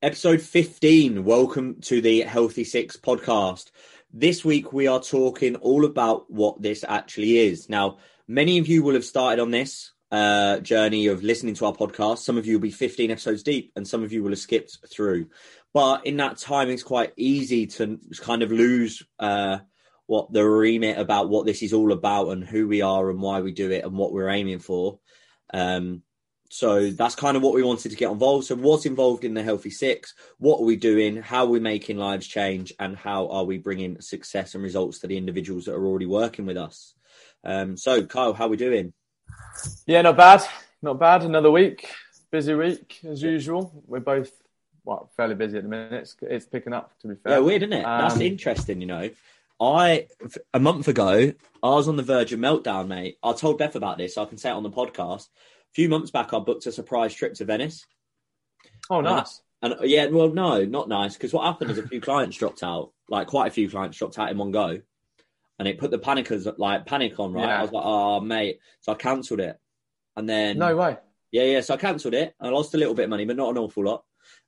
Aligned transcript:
Episode 0.00 0.40
15. 0.40 1.24
Welcome 1.24 1.80
to 1.80 2.00
the 2.00 2.20
Healthy 2.20 2.62
Six 2.62 2.96
podcast. 2.96 3.72
This 4.12 4.44
week 4.44 4.72
we 4.72 4.86
are 4.86 5.00
talking 5.00 5.56
all 5.56 5.84
about 5.84 6.30
what 6.30 6.62
this 6.62 6.84
actually 6.86 7.38
is. 7.38 7.68
Now, 7.68 7.98
many 8.28 8.58
of 8.58 8.68
you 8.68 8.84
will 8.84 8.94
have 8.94 9.04
started 9.04 9.42
on 9.42 9.50
this 9.50 9.90
uh, 10.12 10.60
journey 10.60 11.08
of 11.08 11.24
listening 11.24 11.54
to 11.54 11.66
our 11.66 11.72
podcast. 11.72 12.18
Some 12.18 12.38
of 12.38 12.46
you 12.46 12.54
will 12.54 12.60
be 12.60 12.70
15 12.70 13.10
episodes 13.10 13.42
deep, 13.42 13.72
and 13.74 13.88
some 13.88 14.04
of 14.04 14.12
you 14.12 14.22
will 14.22 14.30
have 14.30 14.38
skipped 14.38 14.78
through. 14.88 15.30
But 15.74 16.06
in 16.06 16.16
that 16.18 16.38
time, 16.38 16.70
it's 16.70 16.84
quite 16.84 17.12
easy 17.16 17.66
to 17.66 17.98
kind 18.20 18.44
of 18.44 18.52
lose 18.52 19.02
uh, 19.18 19.58
what 20.06 20.32
the 20.32 20.48
remit 20.48 20.96
about 20.96 21.28
what 21.28 21.44
this 21.44 21.60
is 21.60 21.72
all 21.72 21.90
about 21.90 22.28
and 22.28 22.44
who 22.44 22.68
we 22.68 22.82
are 22.82 23.10
and 23.10 23.20
why 23.20 23.40
we 23.40 23.50
do 23.50 23.72
it 23.72 23.84
and 23.84 23.98
what 23.98 24.12
we're 24.12 24.28
aiming 24.28 24.60
for. 24.60 25.00
Um, 25.52 26.04
so 26.48 26.90
that's 26.90 27.14
kind 27.14 27.36
of 27.36 27.42
what 27.42 27.54
we 27.54 27.62
wanted 27.62 27.90
to 27.90 27.96
get 27.96 28.10
involved. 28.10 28.46
So 28.46 28.56
what's 28.56 28.86
involved 28.86 29.24
in 29.24 29.34
the 29.34 29.42
Healthy 29.42 29.70
Six? 29.70 30.14
What 30.38 30.60
are 30.60 30.64
we 30.64 30.76
doing? 30.76 31.16
How 31.16 31.44
are 31.44 31.48
we 31.48 31.60
making 31.60 31.98
lives 31.98 32.26
change? 32.26 32.72
And 32.78 32.96
how 32.96 33.28
are 33.28 33.44
we 33.44 33.58
bringing 33.58 34.00
success 34.00 34.54
and 34.54 34.64
results 34.64 35.00
to 35.00 35.06
the 35.06 35.18
individuals 35.18 35.66
that 35.66 35.74
are 35.74 35.86
already 35.86 36.06
working 36.06 36.46
with 36.46 36.56
us? 36.56 36.94
Um, 37.44 37.76
so 37.76 38.04
Kyle, 38.04 38.32
how 38.32 38.46
are 38.46 38.50
we 38.50 38.56
doing? 38.56 38.94
Yeah, 39.86 40.02
not 40.02 40.16
bad. 40.16 40.42
Not 40.80 40.98
bad. 40.98 41.22
Another 41.24 41.50
week. 41.50 41.90
Busy 42.30 42.54
week 42.54 43.00
as 43.08 43.22
usual. 43.22 43.82
We're 43.86 44.00
both 44.00 44.32
well, 44.84 45.10
fairly 45.16 45.34
busy 45.34 45.58
at 45.58 45.64
the 45.64 45.68
minute. 45.68 45.92
It's, 45.92 46.16
it's 46.22 46.46
picking 46.46 46.72
up 46.72 46.98
to 47.00 47.08
be 47.08 47.14
fair. 47.16 47.34
Yeah, 47.34 47.38
weird, 47.40 47.62
isn't 47.62 47.74
it? 47.74 47.84
Um, 47.84 48.00
that's 48.00 48.20
interesting, 48.20 48.80
you 48.80 48.86
know. 48.86 49.10
I 49.60 50.06
a 50.54 50.60
month 50.60 50.88
ago, 50.88 51.32
I 51.62 51.68
was 51.68 51.88
on 51.88 51.96
the 51.96 52.02
verge 52.02 52.32
of 52.32 52.40
meltdown, 52.40 52.88
mate. 52.88 53.18
I 53.22 53.32
told 53.32 53.58
Beth 53.58 53.76
about 53.76 53.98
this, 53.98 54.14
so 54.14 54.22
I 54.22 54.26
can 54.26 54.38
say 54.38 54.48
it 54.50 54.54
on 54.54 54.62
the 54.62 54.70
podcast 54.70 55.28
few 55.78 55.88
months 55.88 56.10
back, 56.10 56.34
I 56.34 56.40
booked 56.40 56.66
a 56.66 56.72
surprise 56.72 57.14
trip 57.14 57.34
to 57.34 57.44
Venice. 57.44 57.86
Oh, 58.90 59.00
nice. 59.00 59.42
And, 59.62 59.74
and 59.74 59.88
yeah, 59.88 60.06
well, 60.06 60.28
no, 60.28 60.64
not 60.64 60.88
nice. 60.88 61.14
Because 61.14 61.32
what 61.32 61.44
happened 61.44 61.70
is 61.70 61.78
a 61.78 61.86
few 61.86 62.00
clients 62.00 62.36
dropped 62.36 62.64
out, 62.64 62.90
like 63.08 63.28
quite 63.28 63.46
a 63.46 63.52
few 63.52 63.70
clients 63.70 63.96
dropped 63.96 64.18
out 64.18 64.28
in 64.28 64.38
one 64.38 64.50
go, 64.50 64.80
and 65.56 65.68
it 65.68 65.78
put 65.78 65.92
the 65.92 65.98
panickers 66.00 66.48
like 66.58 66.84
panic 66.84 67.20
on. 67.20 67.32
Right, 67.32 67.46
yeah. 67.46 67.58
I 67.60 67.62
was 67.62 67.70
like, 67.70 67.84
oh 67.86 68.20
mate, 68.20 68.58
so 68.80 68.90
I 68.90 68.96
cancelled 68.96 69.38
it, 69.38 69.56
and 70.16 70.28
then 70.28 70.58
no 70.58 70.74
way. 70.74 70.96
Yeah, 71.30 71.44
yeah. 71.44 71.60
So 71.60 71.74
I 71.74 71.76
cancelled 71.76 72.14
it. 72.14 72.34
I 72.40 72.48
lost 72.48 72.74
a 72.74 72.78
little 72.78 72.94
bit 72.94 73.04
of 73.04 73.10
money, 73.10 73.24
but 73.24 73.36
not 73.36 73.50
an 73.50 73.58
awful 73.58 73.84
lot, 73.84 74.02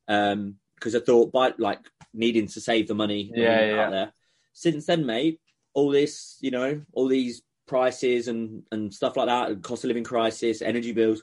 um, 0.09 0.57
because 0.75 0.97
I 0.97 1.01
thought 1.01 1.31
by 1.31 1.53
like 1.59 1.79
needing 2.13 2.49
to 2.49 2.61
save 2.61 2.89
the 2.89 2.95
money. 2.97 3.31
Yeah, 3.33 3.67
yeah. 3.67 3.85
Out 3.85 3.91
there. 3.93 4.13
Since 4.53 4.87
then, 4.87 5.07
mate, 5.07 5.39
all 5.75 5.91
this, 5.91 6.39
you 6.41 6.51
know, 6.51 6.83
all 6.93 7.07
these 7.07 7.43
prices 7.71 8.27
and 8.27 8.65
and 8.73 8.93
stuff 8.93 9.17
like 9.17 9.29
that, 9.29 9.63
cost 9.63 9.85
of 9.85 9.89
living 9.89 10.05
crisis, 10.05 10.61
energy 10.61 10.93
bills, 10.93 11.23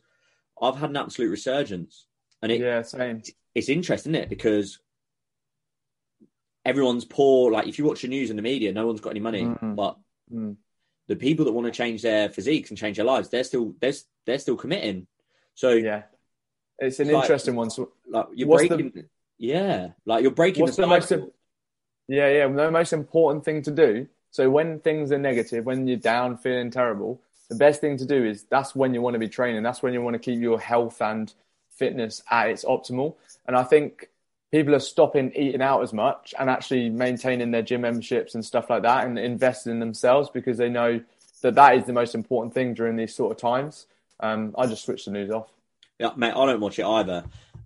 I've 0.61 0.77
had 0.77 0.89
an 0.89 0.97
absolute 0.97 1.29
resurgence. 1.29 2.07
And 2.41 2.51
it, 2.51 2.61
yeah, 2.61 2.81
same. 2.81 3.21
It's 3.53 3.69
interesting, 3.69 4.13
isn't 4.13 4.23
it? 4.23 4.29
Because 4.29 4.79
everyone's 6.65 7.03
poor. 7.03 7.51
Like 7.51 7.67
if 7.67 7.77
you 7.77 7.85
watch 7.85 8.01
the 8.01 8.07
news 8.07 8.29
and 8.29 8.39
the 8.39 8.43
media, 8.43 8.71
no 8.71 8.87
one's 8.87 9.01
got 9.01 9.09
any 9.09 9.19
money. 9.19 9.43
Mm-hmm. 9.43 9.75
But 9.75 9.97
mm. 10.33 10.55
the 11.07 11.17
people 11.17 11.45
that 11.45 11.51
want 11.51 11.67
to 11.67 11.71
change 11.71 12.01
their 12.01 12.29
physiques 12.29 12.69
and 12.69 12.77
change 12.77 12.95
their 12.95 13.05
lives, 13.05 13.29
they're 13.29 13.43
still 13.43 13.75
they're 13.81 13.93
they're 14.25 14.39
still 14.39 14.55
committing. 14.55 15.05
So 15.53 15.71
yeah, 15.71 16.03
it's 16.79 17.01
an 17.01 17.09
interesting 17.09 17.55
one. 17.55 17.69
So 17.69 17.91
like 18.07 18.27
you're 18.33 18.57
breaking, 18.57 18.91
the, 18.95 19.05
yeah, 19.37 19.89
like 20.05 20.21
you're 20.21 20.31
breaking. 20.31 20.63
What's 20.63 20.77
the, 20.77 20.83
the 20.83 20.87
most? 20.87 21.11
Yeah, 22.07 22.29
yeah. 22.29 22.47
The 22.47 22.71
most 22.71 22.93
important 22.93 23.43
thing 23.43 23.63
to 23.63 23.71
do 23.71 24.07
so 24.37 24.51
when 24.51 24.77
things 24.81 25.11
are 25.11 25.17
negative, 25.17 25.65
when 25.65 25.87
you're 25.87 25.97
down, 25.97 26.37
feeling 26.37 26.69
terrible, 26.69 27.19
the 27.49 27.55
best 27.55 27.81
thing 27.81 27.97
to 27.97 28.05
do 28.05 28.23
is 28.23 28.43
that's 28.43 28.75
when 28.75 28.93
you 28.93 29.01
want 29.01 29.15
to 29.15 29.19
be 29.19 29.27
training. 29.27 29.63
That's 29.63 29.81
when 29.81 29.93
you 29.93 30.01
want 30.03 30.13
to 30.13 30.19
keep 30.19 30.39
your 30.39 30.59
health 30.59 31.01
and 31.01 31.33
fitness 31.71 32.21
at 32.29 32.51
its 32.51 32.63
optimal. 32.63 33.15
And 33.47 33.55
I 33.55 33.63
think 33.63 34.09
people 34.51 34.75
are 34.75 34.79
stopping 34.79 35.31
eating 35.35 35.63
out 35.63 35.81
as 35.81 35.91
much 35.91 36.35
and 36.37 36.51
actually 36.51 36.91
maintaining 36.91 37.49
their 37.49 37.63
gym 37.63 37.81
memberships 37.81 38.35
and 38.35 38.45
stuff 38.45 38.69
like 38.69 38.83
that 38.83 39.07
and 39.07 39.17
investing 39.17 39.71
in 39.71 39.79
themselves 39.79 40.29
because 40.31 40.59
they 40.59 40.69
know 40.69 41.01
that 41.41 41.55
that 41.55 41.75
is 41.75 41.85
the 41.85 41.93
most 41.93 42.13
important 42.13 42.53
thing 42.53 42.75
during 42.75 42.95
these 42.95 43.15
sort 43.15 43.31
of 43.31 43.37
times. 43.39 43.87
Um, 44.19 44.53
I 44.55 44.67
just 44.67 44.85
switched 44.85 45.05
the 45.05 45.11
news 45.13 45.31
off. 45.31 45.49
Yeah, 45.97 46.11
mate, 46.15 46.35
I 46.35 46.45
don't 46.45 46.59
watch 46.59 46.77
it 46.77 46.85
either. 46.85 47.23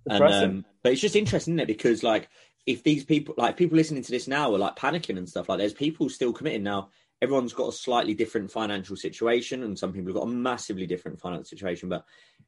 And, 0.08 0.24
um, 0.24 0.64
but 0.82 0.92
it's 0.92 1.02
just 1.02 1.16
interesting, 1.16 1.52
isn't 1.52 1.60
it? 1.60 1.66
Because 1.66 2.02
like 2.02 2.30
if 2.66 2.82
these 2.82 3.04
people, 3.04 3.34
like 3.36 3.56
people 3.56 3.76
listening 3.76 4.02
to 4.02 4.10
this 4.10 4.28
now, 4.28 4.54
are 4.54 4.58
like 4.58 4.76
panicking 4.76 5.18
and 5.18 5.28
stuff 5.28 5.48
like, 5.48 5.58
there's 5.58 5.72
people 5.72 6.08
still 6.08 6.32
committing 6.32 6.62
now. 6.62 6.90
Everyone's 7.20 7.52
got 7.52 7.68
a 7.68 7.72
slightly 7.72 8.14
different 8.14 8.50
financial 8.50 8.96
situation, 8.96 9.62
and 9.62 9.78
some 9.78 9.92
people 9.92 10.08
have 10.08 10.16
got 10.16 10.28
a 10.28 10.32
massively 10.32 10.86
different 10.86 11.20
financial 11.20 11.44
situation. 11.44 11.88
But 11.88 12.04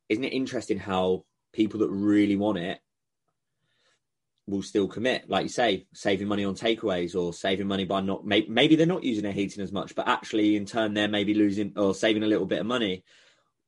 isn't 0.09 0.25
it 0.25 0.33
interesting 0.33 0.79
how 0.79 1.25
people 1.53 1.81
that 1.81 1.91
really 1.91 2.37
want 2.37 2.59
it 2.59 2.81
will 4.47 4.63
still 4.63 4.89
commit? 4.89 5.31
Like 5.31 5.45
you 5.45 5.49
say, 5.49 5.87
saving 5.95 6.27
money 6.27 6.45
on 6.45 6.55
takeaways 6.55 7.15
or 7.15 7.33
saving 7.33 7.69
money 7.69 7.85
by 7.85 8.01
not 8.01 8.27
maybe 8.27 8.75
they're 8.75 8.87
not 8.87 9.05
using 9.05 9.23
their 9.23 9.33
heating 9.33 9.63
as 9.63 9.73
much, 9.73 9.95
but 9.95 10.09
actually 10.09 10.57
in 10.57 10.67
turn 10.67 10.95
they're 10.95 11.09
maybe 11.09 11.35
losing 11.35 11.73
or 11.77 11.95
saving 11.95 12.25
a 12.25 12.29
little 12.29 12.47
bit 12.47 12.61
of 12.61 12.67
money, 12.67 13.05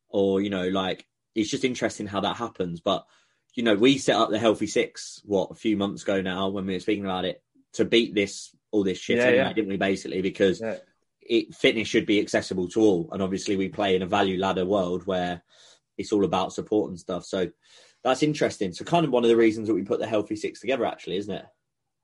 or 0.09 0.41
you 0.41 0.51
know, 0.51 0.69
like 0.69 1.07
it's 1.37 1.51
just 1.51 1.65
interesting 1.65 2.09
how 2.09 2.21
that 2.21 2.37
happens. 2.37 2.81
But 2.81 3.07
you 3.57 3.63
know, 3.63 3.75
we 3.75 3.99
set 3.99 4.17
up 4.17 4.31
the 4.31 4.39
Healthy 4.39 4.69
Six 4.69 5.21
what 5.25 5.51
a 5.51 5.55
few 5.55 5.77
months 5.77 6.03
ago 6.03 6.21
now 6.21 6.51
when 6.51 6.67
we 6.67 6.75
were 6.75 6.81
speaking 6.81 7.05
about 7.05 7.25
it 7.25 7.43
to 7.73 7.85
beat 7.85 8.15
this 8.15 8.55
all 8.71 8.85
this 8.85 8.99
shit, 8.99 9.17
yeah, 9.17 9.25
anyway, 9.25 9.45
yeah. 9.45 9.53
didn't 9.55 9.71
we? 9.71 9.77
Basically, 9.79 10.21
because 10.21 10.61
yeah. 10.61 10.77
it, 11.23 11.55
fitness 11.55 11.89
should 11.89 12.07
be 12.07 12.21
accessible 12.21 12.69
to 12.69 12.81
all, 12.83 13.09
and 13.13 13.23
obviously 13.23 13.57
we 13.57 13.69
play 13.69 13.97
in 13.97 14.03
a 14.03 14.07
value 14.07 14.39
ladder 14.39 14.67
world 14.67 15.07
where 15.07 15.43
it's 15.97 16.13
all 16.13 16.25
about 16.25 16.53
support 16.53 16.91
and 16.91 17.01
stuff. 17.01 17.25
So 17.25 17.51
that's 18.05 18.23
interesting. 18.23 18.73
So 18.73 18.85
kind 18.85 19.07
of 19.07 19.11
one 19.11 19.25
of 19.25 19.31
the 19.31 19.37
reasons 19.37 19.69
that 19.69 19.75
we 19.75 19.83
put 19.83 20.01
the 20.01 20.07
Healthy 20.07 20.37
Six 20.37 20.61
together, 20.61 20.85
actually, 20.85 21.17
isn't 21.17 21.35
it? 21.35 21.47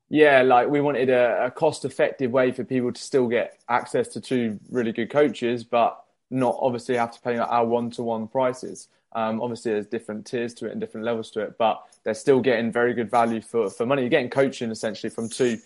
Yeah, 0.08 0.42
like 0.42 0.68
we 0.68 0.80
wanted 0.80 1.10
a, 1.10 1.46
a 1.46 1.50
cost-effective 1.50 2.30
way 2.30 2.52
for 2.52 2.64
people 2.64 2.92
to 2.92 3.00
still 3.00 3.28
get 3.28 3.62
access 3.68 4.08
to 4.08 4.20
two 4.20 4.58
really 4.70 4.92
good 4.92 5.10
coaches, 5.10 5.64
but 5.64 6.02
not 6.30 6.56
obviously 6.60 6.96
have 6.96 7.12
to 7.12 7.20
pay 7.20 7.36
our 7.36 7.66
one-to-one 7.66 8.28
prices. 8.28 8.88
Um, 9.14 9.40
obviously, 9.40 9.72
there's 9.72 9.86
different 9.86 10.26
tiers 10.26 10.54
to 10.54 10.66
it 10.66 10.72
and 10.72 10.80
different 10.80 11.04
levels 11.04 11.30
to 11.32 11.40
it, 11.40 11.58
but 11.58 11.82
they're 12.04 12.14
still 12.14 12.40
getting 12.40 12.72
very 12.72 12.94
good 12.94 13.10
value 13.10 13.40
for, 13.40 13.70
for 13.70 13.86
money. 13.86 14.02
You're 14.02 14.10
getting 14.10 14.30
coaching 14.30 14.70
essentially 14.70 15.10
from 15.10 15.28
two 15.28 15.58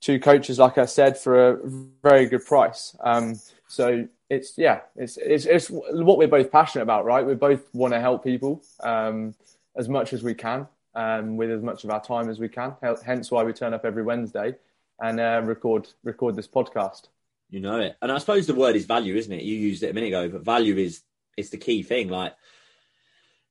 two 0.00 0.18
coaches, 0.20 0.58
like 0.58 0.78
I 0.78 0.86
said, 0.86 1.18
for 1.18 1.50
a 1.50 1.58
very 2.02 2.26
good 2.26 2.44
price. 2.44 2.96
Um, 3.00 3.40
so 3.68 4.06
it's 4.28 4.56
yeah, 4.56 4.80
it's, 4.96 5.16
it's 5.16 5.46
it's 5.46 5.70
what 5.70 6.18
we're 6.18 6.28
both 6.28 6.52
passionate 6.52 6.84
about, 6.84 7.04
right? 7.04 7.26
We 7.26 7.34
both 7.34 7.72
want 7.74 7.94
to 7.94 8.00
help 8.00 8.22
people 8.22 8.62
um, 8.82 9.34
as 9.76 9.88
much 9.88 10.12
as 10.12 10.22
we 10.22 10.34
can, 10.34 10.66
um, 10.94 11.36
with 11.36 11.50
as 11.50 11.62
much 11.62 11.84
of 11.84 11.90
our 11.90 12.02
time 12.02 12.28
as 12.28 12.38
we 12.38 12.48
can. 12.48 12.74
Hence 13.04 13.30
why 13.30 13.42
we 13.42 13.52
turn 13.52 13.74
up 13.74 13.84
every 13.84 14.02
Wednesday 14.02 14.54
and 15.00 15.18
uh, 15.18 15.40
record 15.44 15.88
record 16.04 16.36
this 16.36 16.48
podcast. 16.48 17.08
You 17.50 17.60
know 17.60 17.80
it, 17.80 17.96
and 18.00 18.12
I 18.12 18.18
suppose 18.18 18.46
the 18.46 18.54
word 18.54 18.76
is 18.76 18.86
value, 18.86 19.16
isn't 19.16 19.32
it? 19.32 19.42
You 19.42 19.56
used 19.56 19.82
it 19.82 19.90
a 19.90 19.94
minute 19.94 20.08
ago, 20.08 20.28
but 20.28 20.42
value 20.42 20.76
is 20.76 21.02
is 21.36 21.50
the 21.50 21.56
key 21.56 21.82
thing. 21.82 22.08
Like 22.08 22.34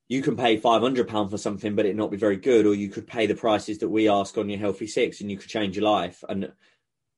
you 0.10 0.24
can 0.24 0.36
pay 0.36 0.58
five 0.58 0.82
hundred 0.82 1.08
pound 1.08 1.30
for 1.30 1.38
something, 1.38 1.76
but 1.76 1.86
it 1.86 1.96
not 1.96 2.12
be 2.12 2.18
very 2.18 2.36
good, 2.36 2.66
or 2.66 2.74
you 2.74 2.90
could 2.90 3.08
pay 3.08 3.28
the 3.28 3.36
prices 3.36 3.78
that 3.78 3.90
we 3.90 4.10
ask 4.10 4.38
on 4.38 4.50
your 4.50 4.60
healthy 4.60 4.88
six, 4.88 5.22
and 5.22 5.32
you 5.32 5.38
could 5.38 5.50
change 5.50 5.78
your 5.78 5.86
life. 5.86 6.24
And 6.28 6.52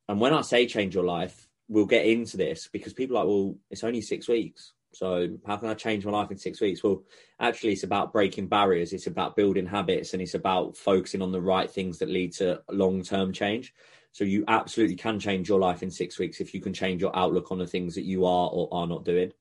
and 0.07 0.19
when 0.19 0.33
I 0.33 0.41
say 0.41 0.67
change 0.67 0.93
your 0.93 1.05
life, 1.05 1.47
we'll 1.69 1.85
get 1.85 2.05
into 2.05 2.37
this 2.37 2.69
because 2.71 2.93
people 2.93 3.17
are 3.17 3.21
like, 3.21 3.29
well, 3.29 3.55
it's 3.71 3.85
only 3.85 4.01
six 4.01 4.27
weeks, 4.27 4.73
so 4.93 5.29
how 5.47 5.55
can 5.55 5.69
I 5.69 5.73
change 5.73 6.05
my 6.05 6.11
life 6.11 6.31
in 6.31 6.37
six 6.37 6.59
weeks? 6.59 6.83
Well, 6.83 7.03
actually, 7.39 7.71
it's 7.71 7.83
about 7.83 8.11
breaking 8.11 8.47
barriers. 8.47 8.91
It's 8.91 9.07
about 9.07 9.37
building 9.37 9.65
habits, 9.65 10.13
and 10.13 10.21
it's 10.21 10.35
about 10.35 10.75
focusing 10.75 11.21
on 11.21 11.31
the 11.31 11.41
right 11.41 11.71
things 11.71 11.97
that 11.99 12.09
lead 12.09 12.33
to 12.33 12.61
long 12.69 13.03
term 13.03 13.31
change. 13.31 13.73
So 14.11 14.25
you 14.25 14.43
absolutely 14.49 14.97
can 14.97 15.17
change 15.17 15.47
your 15.47 15.59
life 15.59 15.81
in 15.81 15.89
six 15.89 16.19
weeks 16.19 16.41
if 16.41 16.53
you 16.53 16.59
can 16.59 16.73
change 16.73 17.01
your 17.01 17.15
outlook 17.15 17.53
on 17.53 17.59
the 17.59 17.65
things 17.65 17.95
that 17.95 18.03
you 18.03 18.25
are 18.25 18.49
or 18.49 18.67
are 18.73 18.85
not 18.85 19.05
doing. 19.05 19.31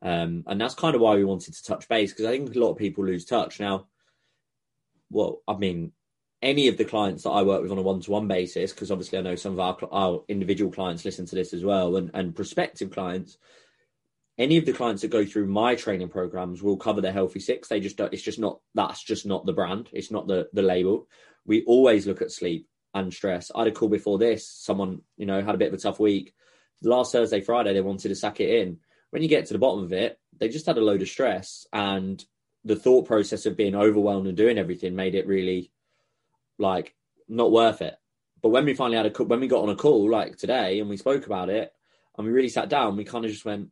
Um, 0.00 0.44
and 0.46 0.60
that's 0.60 0.74
kind 0.74 0.94
of 0.94 1.00
why 1.00 1.16
we 1.16 1.24
wanted 1.24 1.54
to 1.54 1.64
touch 1.64 1.88
base 1.88 2.12
because 2.12 2.26
I 2.26 2.30
think 2.30 2.54
a 2.54 2.58
lot 2.58 2.70
of 2.70 2.78
people 2.78 3.04
lose 3.04 3.24
touch. 3.24 3.58
Now, 3.58 3.86
well, 5.10 5.42
I 5.48 5.56
mean, 5.56 5.92
any 6.40 6.68
of 6.68 6.76
the 6.76 6.84
clients 6.84 7.24
that 7.24 7.30
I 7.30 7.42
work 7.42 7.62
with 7.62 7.72
on 7.72 7.78
a 7.78 7.82
one 7.82 8.00
to 8.00 8.10
one 8.10 8.28
basis, 8.28 8.72
because 8.72 8.90
obviously 8.90 9.18
I 9.18 9.22
know 9.22 9.34
some 9.34 9.58
of 9.58 9.60
our, 9.60 9.76
our 9.90 10.24
individual 10.28 10.70
clients 10.70 11.04
listen 11.04 11.26
to 11.26 11.34
this 11.34 11.52
as 11.52 11.64
well, 11.64 11.96
and, 11.96 12.10
and 12.14 12.36
prospective 12.36 12.90
clients, 12.92 13.38
any 14.38 14.56
of 14.56 14.66
the 14.66 14.72
clients 14.72 15.02
that 15.02 15.10
go 15.10 15.24
through 15.24 15.48
my 15.48 15.74
training 15.74 16.10
programs 16.10 16.62
will 16.62 16.76
cover 16.76 17.00
the 17.00 17.10
healthy 17.10 17.40
six. 17.40 17.66
They 17.66 17.80
just 17.80 17.96
don't, 17.96 18.12
it's 18.12 18.22
just 18.22 18.38
not, 18.38 18.60
that's 18.72 19.02
just 19.02 19.26
not 19.26 19.46
the 19.46 19.52
brand. 19.52 19.88
It's 19.92 20.12
not 20.12 20.28
the, 20.28 20.48
the 20.52 20.62
label. 20.62 21.08
We 21.44 21.64
always 21.64 22.06
look 22.06 22.22
at 22.22 22.30
sleep 22.30 22.68
and 22.94 23.12
stress. 23.12 23.50
I 23.52 23.60
had 23.60 23.68
a 23.68 23.72
call 23.72 23.88
before 23.88 24.18
this. 24.18 24.48
Someone, 24.48 25.02
you 25.16 25.26
know, 25.26 25.42
had 25.42 25.56
a 25.56 25.58
bit 25.58 25.68
of 25.68 25.74
a 25.74 25.82
tough 25.82 25.98
week. 25.98 26.34
Last 26.82 27.10
Thursday, 27.10 27.40
Friday, 27.40 27.74
they 27.74 27.80
wanted 27.80 28.10
to 28.10 28.14
sack 28.14 28.38
it 28.38 28.60
in 28.62 28.78
when 29.10 29.22
you 29.22 29.28
get 29.28 29.46
to 29.46 29.52
the 29.52 29.58
bottom 29.58 29.84
of 29.84 29.92
it, 29.92 30.18
they 30.38 30.48
just 30.48 30.66
had 30.66 30.78
a 30.78 30.84
load 30.84 31.02
of 31.02 31.08
stress 31.08 31.66
and 31.72 32.24
the 32.64 32.76
thought 32.76 33.06
process 33.06 33.46
of 33.46 33.56
being 33.56 33.74
overwhelmed 33.74 34.26
and 34.26 34.36
doing 34.36 34.58
everything 34.58 34.94
made 34.94 35.14
it 35.14 35.26
really 35.26 35.70
like 36.58 36.94
not 37.28 37.52
worth 37.52 37.82
it. 37.82 37.96
But 38.42 38.50
when 38.50 38.64
we 38.64 38.74
finally 38.74 38.96
had 38.96 39.06
a 39.06 39.24
when 39.24 39.40
we 39.40 39.48
got 39.48 39.62
on 39.62 39.70
a 39.70 39.76
call 39.76 40.10
like 40.10 40.36
today 40.36 40.80
and 40.80 40.88
we 40.88 40.96
spoke 40.96 41.26
about 41.26 41.48
it 41.48 41.72
and 42.16 42.26
we 42.26 42.32
really 42.32 42.48
sat 42.48 42.68
down, 42.68 42.96
we 42.96 43.04
kind 43.04 43.24
of 43.24 43.30
just 43.30 43.44
went, 43.44 43.68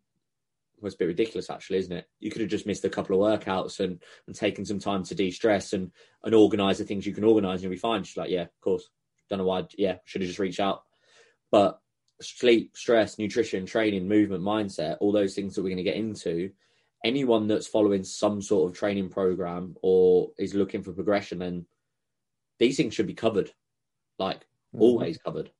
well, 0.79 0.88
it's 0.88 0.97
a 0.97 0.99
bit 0.99 1.06
ridiculous, 1.06 1.50
actually, 1.50 1.79
isn't 1.79 1.93
it? 1.93 2.09
You 2.21 2.31
could 2.31 2.41
have 2.41 2.50
just 2.50 2.67
missed 2.67 2.85
a 2.85 2.91
couple 2.91 3.25
of 3.25 3.41
workouts 3.41 3.81
and, 3.81 4.03
and 4.27 4.37
taken 4.37 4.65
some 4.65 4.79
time 4.79 5.05
to 5.05 5.15
de 5.15 5.31
stress 5.31 5.73
and, 5.73 5.91
and 6.25 6.35
organize 6.35 6.79
the 6.79 6.85
things 6.85 7.06
you 7.06 7.15
can 7.15 7.25
organize 7.25 7.56
and 7.56 7.65
you'll 7.65 7.71
be 7.71 7.79
fine. 7.79 8.03
She's 8.03 8.17
like, 8.17 8.31
yeah, 8.31 8.43
of 8.43 8.61
course. 8.61 8.88
Don't 9.29 9.38
know 9.38 9.44
why. 9.44 9.67
Yeah, 9.77 9.97
should 10.05 10.21
have 10.21 10.29
just 10.29 10.38
reached 10.38 10.61
out. 10.61 10.83
But 11.50 11.81
sleep, 12.21 12.77
stress, 12.77 13.19
nutrition, 13.19 13.67
training, 13.67 14.09
movement, 14.09 14.43
mindset, 14.43 14.97
all 15.01 15.13
those 15.13 15.35
things 15.35 15.55
that 15.55 15.63
we're 15.63 15.69
going 15.69 15.77
to 15.77 15.83
get 15.83 15.97
into, 15.97 16.51
anyone 17.05 17.47
that's 17.47 17.67
following 17.67 18.05
some 18.05 18.41
sort 18.43 18.71
of 18.71 18.77
training 18.77 19.09
program 19.09 19.77
or 19.83 20.31
is 20.39 20.55
looking 20.55 20.83
for 20.83 20.93
progression, 20.93 21.39
then 21.39 21.67
these 22.59 22.77
things 22.77 22.95
should 22.95 23.07
be 23.07 23.15
covered, 23.15 23.51
like 24.19 24.39
mm-hmm. 24.39 24.83
always 24.83 25.19
covered. 25.19 25.51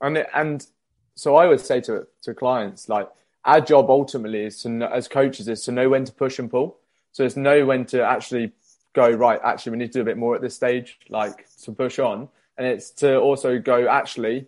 And 0.00 0.26
and 0.34 0.66
so 1.14 1.36
I 1.36 1.46
would 1.46 1.60
say 1.60 1.80
to 1.82 2.06
to 2.22 2.34
clients 2.34 2.88
like 2.88 3.08
our 3.44 3.60
job 3.60 3.88
ultimately 3.88 4.44
is 4.44 4.62
to 4.62 4.68
know, 4.68 4.86
as 4.86 5.08
coaches 5.08 5.48
is 5.48 5.62
to 5.64 5.72
know 5.72 5.88
when 5.88 6.04
to 6.04 6.12
push 6.12 6.38
and 6.38 6.50
pull. 6.50 6.78
So 7.12 7.24
it's 7.24 7.36
know 7.36 7.64
when 7.66 7.84
to 7.86 8.02
actually 8.02 8.52
go 8.92 9.10
right. 9.10 9.40
Actually, 9.42 9.72
we 9.72 9.78
need 9.78 9.92
to 9.92 9.98
do 9.98 10.02
a 10.02 10.04
bit 10.04 10.18
more 10.18 10.34
at 10.34 10.42
this 10.42 10.54
stage, 10.54 10.98
like 11.08 11.46
to 11.62 11.72
push 11.72 11.98
on, 11.98 12.28
and 12.56 12.66
it's 12.66 12.90
to 12.92 13.16
also 13.18 13.58
go 13.58 13.88
actually. 13.88 14.46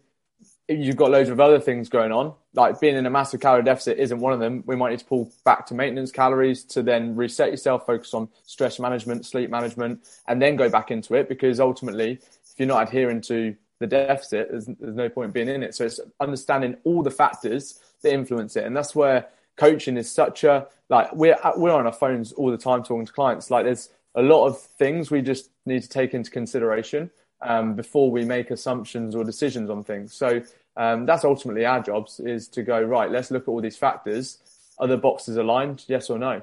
You've 0.73 0.97
got 0.97 1.11
loads 1.11 1.29
of 1.29 1.41
other 1.41 1.61
things 1.61 1.89
going 1.89 2.13
on, 2.13 2.35
like 2.55 2.81
being 2.81 2.97
in 2.97 3.07
a 3.07 3.11
massive 3.11 3.41
calorie 3.41 3.63
deficit 3.63 3.99
isn't 3.99 4.21
one 4.21 4.33
of 4.33 4.41
them. 4.41 4.63
We 4.67 4.77
might 4.77 4.91
need 4.91 4.99
to 5.01 5.05
pull 5.05 5.33
back 5.45 5.67
to 5.67 5.75
maintenance 5.75 6.11
calories 6.11 6.65
to 6.65 6.83
then 6.83 7.17
reset 7.17 7.51
yourself, 7.51 7.87
focus 7.87 8.15
on 8.15 8.29
stress 8.45 8.79
management, 8.79 9.25
sleep 9.27 9.51
management, 9.51 10.05
and 10.29 10.41
then 10.41 10.57
go 10.57 10.69
back 10.69 10.91
into 10.91 11.15
it. 11.15 11.29
Because 11.29 11.61
ultimately, 11.61 12.13
if 12.13 12.55
you're 12.59 12.69
not 12.69 12.89
adhering 12.89 13.21
to 13.23 13.57
the 13.79 13.87
deficit, 13.87 14.51
there's, 14.51 14.67
there's 14.67 14.97
no 14.97 15.09
point 15.09 15.33
being 15.33 15.49
in 15.49 15.63
it. 15.63 15.75
So 15.75 15.85
it's 15.85 16.01
understanding 16.21 16.77
all 16.85 17.03
the 17.03 17.11
factors 17.11 17.81
that 18.03 18.13
influence 18.13 18.57
it, 18.57 18.65
and 18.65 18.77
that's 18.77 18.95
where 18.95 19.29
coaching 19.57 19.97
is 19.97 20.11
such 20.11 20.45
a 20.45 20.67
like 20.89 21.13
we're 21.13 21.37
we're 21.57 21.73
on 21.73 21.87
our 21.87 21.93
phones 21.93 22.33
all 22.33 22.51
the 22.51 22.59
time 22.59 22.83
talking 22.83 23.07
to 23.07 23.13
clients. 23.13 23.51
Like 23.51 23.65
there's 23.65 23.91
a 24.15 24.23
lot 24.23 24.47
of 24.47 24.61
things 24.61 25.11
we 25.11 25.23
just 25.23 25.51
need 25.65 25.83
to 25.83 25.89
take 25.89 26.15
into 26.15 26.31
consideration 26.31 27.11
um, 27.41 27.75
before 27.75 28.11
we 28.11 28.25
make 28.25 28.51
assumptions 28.51 29.15
or 29.15 29.25
decisions 29.25 29.71
on 29.71 29.83
things. 29.83 30.15
So 30.15 30.43
um, 30.77 31.07
that's 31.07 31.25
ultimately 31.25 31.65
our 31.65 31.83
jobs 31.83 32.21
is 32.21 32.49
to 32.49 32.63
go 32.63 32.81
right. 32.83 33.11
Let's 33.11 33.31
look 33.31 33.45
at 33.45 33.49
all 33.49 33.61
these 33.61 33.77
factors. 33.77 34.39
Are 34.79 34.87
the 34.87 34.97
boxes 34.97 35.37
aligned? 35.37 35.85
Yes 35.87 36.11
or 36.11 36.19
no? 36.19 36.43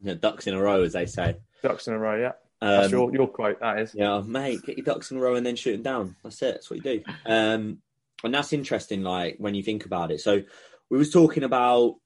Yeah, 0.00 0.14
ducks 0.14 0.46
in 0.46 0.54
a 0.54 0.62
row, 0.62 0.82
as 0.82 0.92
they 0.92 1.06
say. 1.06 1.36
Ducks 1.62 1.88
in 1.88 1.94
a 1.94 1.98
row. 1.98 2.16
Yeah. 2.16 2.32
Um, 2.60 2.80
That's 2.80 2.92
your, 2.92 3.12
your 3.12 3.28
quote, 3.28 3.60
that 3.60 3.78
is. 3.78 3.94
Yeah, 3.94 4.20
mate, 4.20 4.62
get 4.64 4.76
your 4.76 4.84
ducks 4.84 5.10
in 5.10 5.16
a 5.16 5.20
row 5.20 5.36
and 5.36 5.46
then 5.46 5.54
shoot 5.56 5.72
them 5.72 5.82
down. 5.82 6.16
That's 6.24 6.42
it. 6.42 6.54
That's 6.54 6.70
what 6.70 6.76
you 6.76 6.82
do. 6.82 7.02
Um, 7.24 7.78
and 8.24 8.34
that's 8.34 8.52
interesting, 8.52 9.02
like 9.02 9.36
when 9.38 9.54
you 9.54 9.62
think 9.62 9.84
about 9.84 10.10
it. 10.10 10.20
So 10.20 10.42
we 10.90 10.98
was 10.98 11.10
talking 11.10 11.44
about 11.44 11.96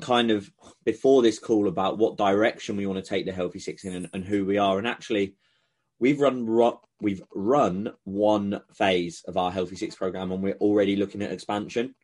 kind 0.00 0.30
of 0.30 0.50
before 0.84 1.22
this 1.22 1.38
call 1.38 1.66
about 1.66 1.98
what 1.98 2.16
direction 2.16 2.76
we 2.76 2.86
want 2.86 3.02
to 3.02 3.08
take 3.08 3.26
the 3.26 3.32
healthy 3.32 3.58
six 3.58 3.84
in 3.84 3.94
and, 3.94 4.10
and 4.12 4.24
who 4.24 4.44
we 4.44 4.58
are. 4.58 4.78
And 4.78 4.86
actually, 4.86 5.34
we've 5.98 6.20
run 6.20 6.46
we've 7.00 7.22
run 7.34 7.92
one 8.04 8.60
phase 8.74 9.22
of 9.26 9.36
our 9.36 9.50
healthy 9.50 9.76
six 9.76 9.94
program, 9.94 10.32
and 10.32 10.42
we're 10.42 10.54
already 10.54 10.96
looking 10.96 11.22
at 11.22 11.32
expansion. 11.32 11.94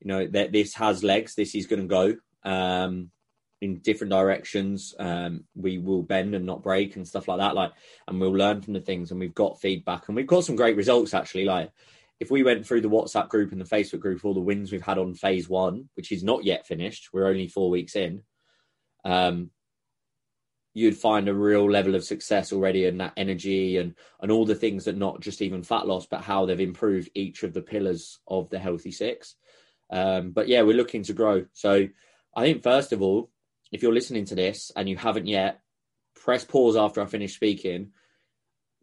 You 0.00 0.08
know 0.08 0.26
that 0.28 0.52
this 0.52 0.74
has 0.74 1.04
legs. 1.04 1.34
This 1.34 1.54
is 1.54 1.66
going 1.66 1.82
to 1.82 1.88
go. 1.88 2.16
Um, 2.50 3.10
in 3.60 3.78
different 3.80 4.10
directions. 4.10 4.94
Um, 4.98 5.44
we 5.54 5.78
will 5.78 6.02
bend 6.02 6.34
and 6.34 6.46
not 6.46 6.62
break 6.62 6.96
and 6.96 7.06
stuff 7.06 7.28
like 7.28 7.38
that. 7.38 7.54
Like, 7.54 7.72
and 8.08 8.20
we'll 8.20 8.32
learn 8.32 8.62
from 8.62 8.72
the 8.72 8.80
things. 8.80 9.10
And 9.10 9.20
we've 9.20 9.34
got 9.34 9.60
feedback, 9.60 10.08
and 10.08 10.16
we've 10.16 10.26
got 10.26 10.44
some 10.44 10.56
great 10.56 10.76
results 10.76 11.14
actually. 11.14 11.44
Like, 11.44 11.70
if 12.18 12.30
we 12.30 12.42
went 12.42 12.66
through 12.66 12.82
the 12.82 12.90
WhatsApp 12.90 13.28
group 13.28 13.52
and 13.52 13.60
the 13.60 13.64
Facebook 13.64 14.00
group, 14.00 14.24
all 14.24 14.34
the 14.34 14.40
wins 14.40 14.72
we've 14.72 14.82
had 14.82 14.98
on 14.98 15.14
phase 15.14 15.48
one, 15.48 15.88
which 15.94 16.12
is 16.12 16.22
not 16.22 16.44
yet 16.44 16.66
finished, 16.66 17.10
we're 17.12 17.28
only 17.28 17.48
four 17.48 17.70
weeks 17.70 17.96
in. 17.96 18.22
Um, 19.04 19.50
you'd 20.72 20.96
find 20.96 21.28
a 21.28 21.34
real 21.34 21.70
level 21.70 21.94
of 21.94 22.04
success 22.04 22.52
already 22.52 22.84
in 22.84 22.98
that 22.98 23.12
energy 23.16 23.76
and 23.76 23.94
and 24.20 24.30
all 24.30 24.44
the 24.44 24.54
things 24.54 24.84
that 24.84 24.96
not 24.96 25.20
just 25.20 25.42
even 25.42 25.62
fat 25.62 25.86
loss, 25.86 26.06
but 26.06 26.22
how 26.22 26.46
they've 26.46 26.60
improved 26.60 27.10
each 27.14 27.42
of 27.42 27.52
the 27.52 27.62
pillars 27.62 28.20
of 28.28 28.48
the 28.50 28.58
healthy 28.58 28.92
six. 28.92 29.36
Um, 29.90 30.30
but 30.30 30.48
yeah, 30.48 30.62
we're 30.62 30.76
looking 30.76 31.02
to 31.04 31.12
grow. 31.12 31.46
So 31.52 31.88
I 32.34 32.42
think 32.42 32.62
first 32.62 32.92
of 32.92 33.02
all, 33.02 33.30
if 33.72 33.82
you're 33.82 33.94
listening 33.94 34.24
to 34.26 34.34
this 34.34 34.70
and 34.76 34.88
you 34.88 34.96
haven't 34.96 35.26
yet, 35.26 35.60
press 36.14 36.44
pause 36.44 36.76
after 36.76 37.00
I 37.00 37.06
finish 37.06 37.34
speaking. 37.34 37.90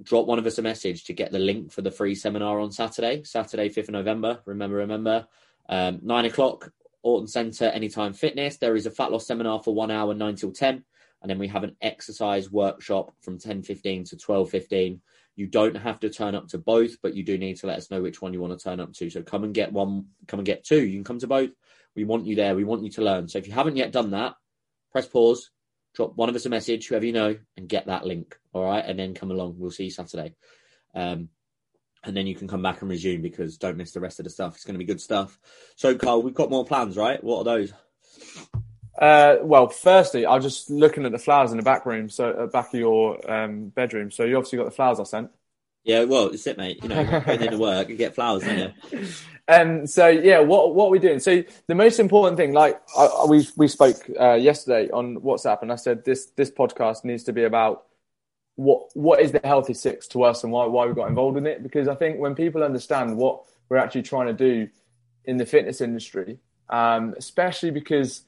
Drop 0.04 0.28
one 0.28 0.38
of 0.38 0.46
us 0.46 0.60
a 0.60 0.62
message 0.62 1.06
to 1.06 1.14
get 1.14 1.32
the 1.32 1.40
link 1.40 1.72
for 1.72 1.82
the 1.82 1.92
free 1.92 2.14
seminar 2.14 2.60
on 2.60 2.72
Saturday, 2.72 3.24
Saturday, 3.24 3.70
5th 3.70 3.86
of 3.86 3.90
November. 3.90 4.42
Remember, 4.46 4.78
remember, 4.78 5.28
um, 5.70 6.00
nine 6.04 6.26
o'clock, 6.26 6.72
Orton 7.02 7.28
Centre, 7.28 7.66
Anytime 7.66 8.14
Fitness. 8.14 8.58
There 8.58 8.76
is 8.76 8.86
a 8.86 8.92
fat 8.92 9.12
loss 9.12 9.26
seminar 9.26 9.64
for 9.64 9.74
one 9.74 9.90
hour, 9.90 10.14
nine 10.14 10.36
till 10.36 10.52
10. 10.52 10.84
And 11.22 11.30
then 11.30 11.40
we 11.40 11.48
have 11.48 11.64
an 11.64 11.76
exercise 11.82 12.52
workshop 12.52 13.14
from 13.22 13.40
10.15 13.40 14.10
to 14.10 14.16
12.15. 14.16 15.00
You 15.36 15.48
don't 15.48 15.76
have 15.76 16.00
to 16.02 16.10
turn 16.10 16.36
up 16.36 16.48
to 16.50 16.58
both, 16.58 17.02
but 17.02 17.16
you 17.16 17.24
do 17.24 17.38
need 17.38 17.58
to 17.58 17.68
let 17.68 17.78
us 17.78 17.92
know 17.92 18.02
which 18.02 18.22
one 18.22 18.34
you 18.34 18.42
want 18.42 18.58
to 18.58 18.64
turn 18.64 18.80
up 18.80 18.94
to. 18.94 19.10
So 19.10 19.22
come 19.22 19.44
and 19.44 19.54
get 19.54 19.72
one, 19.72 20.08
come 20.28 20.40
and 20.40 20.46
get 20.46 20.64
two. 20.64 20.84
You 20.84 20.98
can 20.98 21.04
come 21.04 21.20
to 21.20 21.28
both. 21.28 21.52
We 21.96 22.04
want 22.04 22.26
you 22.26 22.36
there. 22.36 22.56
We 22.56 22.64
want 22.64 22.84
you 22.84 22.92
to 22.92 23.04
learn. 23.04 23.28
So 23.28 23.40
if 23.40 23.48
you 23.48 23.54
haven't 23.54 23.78
yet 23.78 23.92
done 23.92 24.12
that, 24.12 24.36
press 24.92 25.08
pause, 25.08 25.50
drop 25.96 26.16
one 26.16 26.30
of 26.30 26.36
us 26.36 26.46
a 26.46 26.50
message, 26.50 26.88
whoever 26.88 27.06
you 27.06 27.14
know, 27.14 27.38
and 27.56 27.70
get 27.70 27.88
that 27.88 28.06
link. 28.06 28.38
All 28.54 28.66
right. 28.66 28.86
And 28.86 28.98
then 28.98 29.14
come 29.14 29.32
along. 29.32 29.56
We'll 29.58 29.72
see 29.72 29.86
you 29.86 29.92
Saturday. 29.92 30.36
Um, 30.94 31.30
and 32.04 32.16
then 32.16 32.28
you 32.28 32.36
can 32.36 32.48
come 32.48 32.62
back 32.62 32.82
and 32.82 32.90
resume 32.90 33.22
because 33.22 33.58
don't 33.58 33.78
miss 33.78 33.92
the 33.92 34.00
rest 34.00 34.20
of 34.20 34.24
the 34.24 34.30
stuff. 34.30 34.56
It's 34.56 34.64
going 34.64 34.76
to 34.76 34.80
be 34.80 34.86
good 34.86 35.02
stuff. 35.02 35.38
So, 35.76 35.96
Carl, 35.96 36.22
we've 36.22 36.34
got 36.34 36.50
more 36.50 36.66
plans, 36.66 36.96
right? 36.96 37.24
What 37.24 37.40
are 37.40 37.44
those? 37.44 37.74
Uh, 38.98 39.38
well, 39.42 39.70
firstly, 39.70 40.26
I 40.26 40.36
was 40.36 40.44
just 40.44 40.70
looking 40.70 41.06
at 41.06 41.12
the 41.12 41.20
flowers 41.20 41.52
in 41.52 41.58
the 41.58 41.64
back 41.64 41.86
room, 41.86 42.10
so 42.10 42.32
uh, 42.32 42.48
back 42.48 42.74
of 42.74 42.80
your 42.80 43.32
um, 43.32 43.70
bedroom. 43.70 44.10
So 44.10 44.24
you 44.24 44.36
obviously 44.38 44.58
got 44.58 44.66
the 44.66 44.72
flowers 44.72 45.00
I 45.00 45.04
sent. 45.04 45.32
Yeah, 45.84 46.04
well, 46.04 46.28
it's 46.28 46.46
it, 46.48 46.58
mate. 46.58 46.80
You 46.84 46.90
know, 46.90 47.22
going 47.22 47.42
into 47.42 47.58
work, 47.58 47.88
you 47.90 47.96
get 47.96 48.14
flowers, 48.14 48.44
don't 48.44 48.74
you? 48.92 49.08
And 49.48 49.90
so, 49.90 50.08
yeah, 50.08 50.40
what 50.40 50.76
what 50.76 50.88
are 50.88 50.90
we 50.92 51.00
doing? 51.00 51.20
So 51.20 51.44
the 51.68 51.76
most 51.76 52.00
important 52.00 52.38
thing, 52.38 52.52
like 52.54 52.82
I, 52.98 53.26
we 53.26 53.48
we 53.56 53.68
spoke 53.68 53.96
uh, 54.20 54.34
yesterday 54.34 54.90
on 54.92 55.18
WhatsApp, 55.22 55.62
and 55.62 55.72
I 55.72 55.76
said 55.76 56.04
this 56.04 56.26
this 56.36 56.52
podcast 56.52 57.06
needs 57.06 57.24
to 57.26 57.34
be 57.34 57.44
about 57.44 57.86
what 58.56 58.90
what 58.96 59.22
is 59.22 59.32
the 59.32 59.40
healthy 59.44 59.74
six 59.74 60.08
to 60.10 60.24
us 60.24 60.44
and 60.44 60.52
why 60.52 60.66
why 60.66 60.88
we 60.88 60.94
got 60.94 61.08
involved 61.08 61.38
in 61.38 61.48
it. 61.48 61.64
Because 61.64 61.88
I 61.88 61.96
think 61.96 62.20
when 62.20 62.36
people 62.36 62.64
understand 62.64 63.16
what 63.16 63.44
we're 63.70 63.78
actually 63.78 64.04
trying 64.04 64.28
to 64.28 64.34
do 64.34 64.68
in 65.24 65.38
the 65.38 65.46
fitness 65.46 65.80
industry, 65.80 66.40
um, 66.70 67.14
especially 67.18 67.72
because 67.72 68.24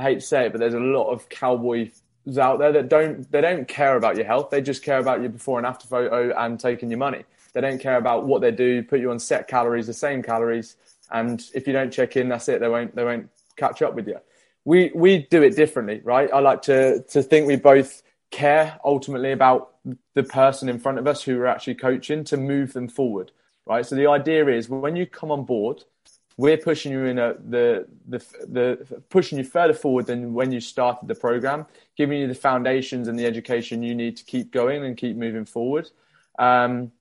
I 0.00 0.02
hate 0.04 0.20
to 0.20 0.26
say 0.26 0.46
it, 0.46 0.52
but 0.52 0.60
there's 0.60 0.72
a 0.72 0.80
lot 0.80 1.10
of 1.10 1.28
cowboy 1.28 1.90
out 2.38 2.58
there 2.58 2.72
that 2.72 2.88
don't 2.88 3.30
they 3.30 3.42
don't 3.42 3.68
care 3.68 3.96
about 3.96 4.16
your 4.16 4.24
health. 4.24 4.48
They 4.48 4.62
just 4.62 4.82
care 4.82 4.98
about 4.98 5.20
your 5.20 5.28
before 5.28 5.58
and 5.58 5.66
after 5.66 5.86
photo 5.86 6.34
and 6.38 6.58
taking 6.58 6.90
your 6.90 6.98
money. 6.98 7.24
They 7.52 7.60
don't 7.60 7.78
care 7.78 7.96
about 7.96 8.26
what 8.26 8.40
they 8.40 8.50
do, 8.50 8.82
put 8.82 9.00
you 9.00 9.10
on 9.10 9.18
set 9.18 9.46
calories, 9.46 9.86
the 9.86 9.92
same 9.92 10.22
calories, 10.22 10.76
and 11.10 11.44
if 11.54 11.66
you 11.66 11.74
don't 11.74 11.92
check 11.92 12.16
in, 12.16 12.30
that's 12.30 12.48
it. 12.48 12.60
They 12.60 12.68
won't 12.68 12.96
they 12.96 13.04
won't 13.04 13.28
catch 13.56 13.82
up 13.82 13.94
with 13.94 14.08
you. 14.08 14.16
We 14.64 14.90
we 14.94 15.26
do 15.30 15.42
it 15.42 15.54
differently, 15.54 16.00
right? 16.02 16.32
I 16.32 16.40
like 16.40 16.62
to 16.62 17.02
to 17.02 17.22
think 17.22 17.46
we 17.46 17.56
both 17.56 18.02
care 18.30 18.78
ultimately 18.82 19.32
about 19.32 19.74
the 20.14 20.22
person 20.22 20.70
in 20.70 20.78
front 20.78 20.98
of 20.98 21.06
us 21.06 21.22
who 21.22 21.36
we're 21.36 21.46
actually 21.46 21.74
coaching 21.74 22.24
to 22.24 22.38
move 22.38 22.72
them 22.72 22.88
forward, 22.88 23.32
right? 23.66 23.84
So 23.84 23.96
the 23.96 24.06
idea 24.06 24.46
is 24.46 24.70
when 24.70 24.96
you 24.96 25.04
come 25.04 25.30
on 25.30 25.44
board, 25.44 25.84
we're 26.40 26.56
pushing 26.56 26.90
you 26.92 27.04
in 27.04 27.18
a, 27.18 27.34
the, 27.54 27.86
the, 28.08 28.18
the 28.56 29.02
pushing 29.10 29.36
you 29.36 29.44
further 29.44 29.74
forward 29.74 30.06
than 30.06 30.32
when 30.32 30.50
you 30.50 30.60
started 30.60 31.06
the 31.06 31.14
program, 31.14 31.66
giving 31.98 32.18
you 32.18 32.26
the 32.26 32.34
foundations 32.34 33.08
and 33.08 33.18
the 33.18 33.26
education 33.26 33.82
you 33.82 33.94
need 33.94 34.16
to 34.16 34.24
keep 34.24 34.50
going 34.50 34.82
and 34.84 34.96
keep 34.96 35.16
moving 35.16 35.44
forward. 35.44 35.90
Um, 36.38 36.92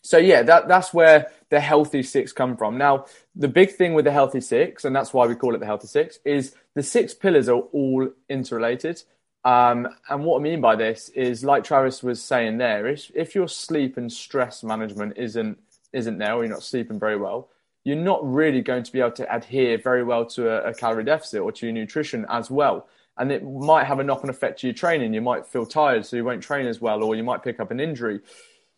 so 0.00 0.16
yeah, 0.16 0.42
that, 0.42 0.68
that's 0.68 0.94
where 0.94 1.30
the 1.50 1.60
healthy 1.60 2.02
six 2.02 2.32
come 2.32 2.56
from. 2.56 2.78
Now, 2.78 3.04
the 3.36 3.48
big 3.48 3.72
thing 3.72 3.92
with 3.92 4.06
the 4.06 4.12
healthy 4.20 4.40
six, 4.40 4.86
and 4.86 4.96
that's 4.96 5.12
why 5.12 5.26
we 5.26 5.34
call 5.34 5.54
it 5.54 5.58
the 5.58 5.66
healthy 5.66 5.88
six, 5.88 6.18
is 6.24 6.54
the 6.74 6.82
six 6.82 7.12
pillars 7.12 7.48
are 7.50 7.60
all 7.72 8.08
interrelated. 8.30 9.02
Um, 9.44 9.86
and 10.08 10.24
what 10.24 10.40
I 10.40 10.42
mean 10.42 10.62
by 10.62 10.76
this 10.76 11.10
is, 11.10 11.44
like 11.44 11.62
Travis 11.62 12.02
was 12.02 12.22
saying 12.22 12.56
there, 12.56 12.86
if, 12.86 13.10
if 13.14 13.34
your 13.34 13.48
sleep 13.48 13.98
and 13.98 14.10
stress 14.10 14.64
management 14.64 15.18
isn't 15.18 15.58
isn't 15.92 16.18
there, 16.18 16.34
or 16.34 16.44
you're 16.44 16.52
not 16.52 16.62
sleeping 16.62 16.98
very 16.98 17.16
well, 17.16 17.48
you're 17.88 17.96
not 17.96 18.20
really 18.22 18.60
going 18.60 18.82
to 18.82 18.92
be 18.92 19.00
able 19.00 19.12
to 19.12 19.34
adhere 19.34 19.78
very 19.78 20.04
well 20.04 20.26
to 20.26 20.50
a, 20.50 20.72
a 20.72 20.74
calorie 20.74 21.04
deficit 21.04 21.40
or 21.40 21.50
to 21.50 21.64
your 21.64 21.72
nutrition 21.72 22.26
as 22.28 22.50
well. 22.50 22.86
And 23.16 23.32
it 23.32 23.42
might 23.42 23.84
have 23.84 23.98
a 23.98 24.04
knock 24.04 24.22
on 24.24 24.28
effect 24.28 24.60
to 24.60 24.66
your 24.66 24.74
training. 24.74 25.14
You 25.14 25.22
might 25.22 25.46
feel 25.46 25.64
tired, 25.64 26.04
so 26.04 26.14
you 26.14 26.22
won't 26.22 26.42
train 26.42 26.66
as 26.66 26.82
well, 26.82 27.02
or 27.02 27.16
you 27.16 27.24
might 27.24 27.42
pick 27.42 27.60
up 27.60 27.70
an 27.70 27.80
injury. 27.80 28.20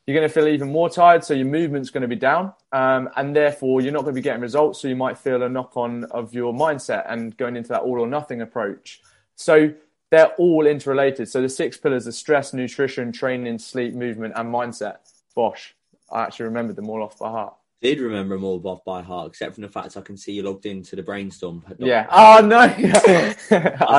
You're 0.06 0.16
going 0.16 0.28
to 0.28 0.32
feel 0.32 0.46
even 0.46 0.70
more 0.70 0.88
tired, 0.88 1.24
so 1.24 1.34
your 1.34 1.48
movement's 1.48 1.90
going 1.90 2.02
to 2.02 2.08
be 2.08 2.14
down, 2.14 2.52
um, 2.70 3.10
and 3.16 3.34
therefore 3.34 3.80
you're 3.80 3.92
not 3.92 4.02
going 4.02 4.14
to 4.14 4.20
be 4.20 4.22
getting 4.22 4.42
results. 4.42 4.80
So 4.80 4.86
you 4.86 4.94
might 4.94 5.18
feel 5.18 5.42
a 5.42 5.48
knock 5.48 5.76
on 5.76 6.04
of 6.04 6.32
your 6.32 6.54
mindset 6.54 7.10
and 7.12 7.36
going 7.36 7.56
into 7.56 7.70
that 7.70 7.80
all 7.80 7.98
or 7.98 8.06
nothing 8.06 8.40
approach. 8.42 9.00
So 9.34 9.74
they're 10.10 10.32
all 10.38 10.68
interrelated. 10.68 11.28
So 11.28 11.42
the 11.42 11.48
six 11.48 11.76
pillars 11.76 12.06
are 12.06 12.12
stress, 12.12 12.54
nutrition, 12.54 13.10
training, 13.10 13.58
sleep, 13.58 13.92
movement, 13.94 14.34
and 14.36 14.54
mindset. 14.54 14.98
Bosh. 15.34 15.74
I 16.12 16.22
actually 16.22 16.46
remembered 16.46 16.76
them 16.76 16.88
all 16.88 17.02
off 17.02 17.18
by 17.18 17.30
heart. 17.30 17.54
Did 17.80 17.98
remember 17.98 18.36
them 18.36 18.44
all 18.44 18.60
off 18.66 18.84
by 18.84 19.00
heart, 19.00 19.28
except 19.28 19.54
from 19.54 19.62
the 19.62 19.68
fact 19.68 19.96
I 19.96 20.02
can 20.02 20.16
see 20.16 20.32
you 20.32 20.42
logged 20.42 20.66
into 20.66 20.96
the 20.96 21.02
brainstorm. 21.02 21.64
Yeah. 21.78 22.06
Oh 22.20 22.40
no. 22.44 22.58
I 22.60 23.34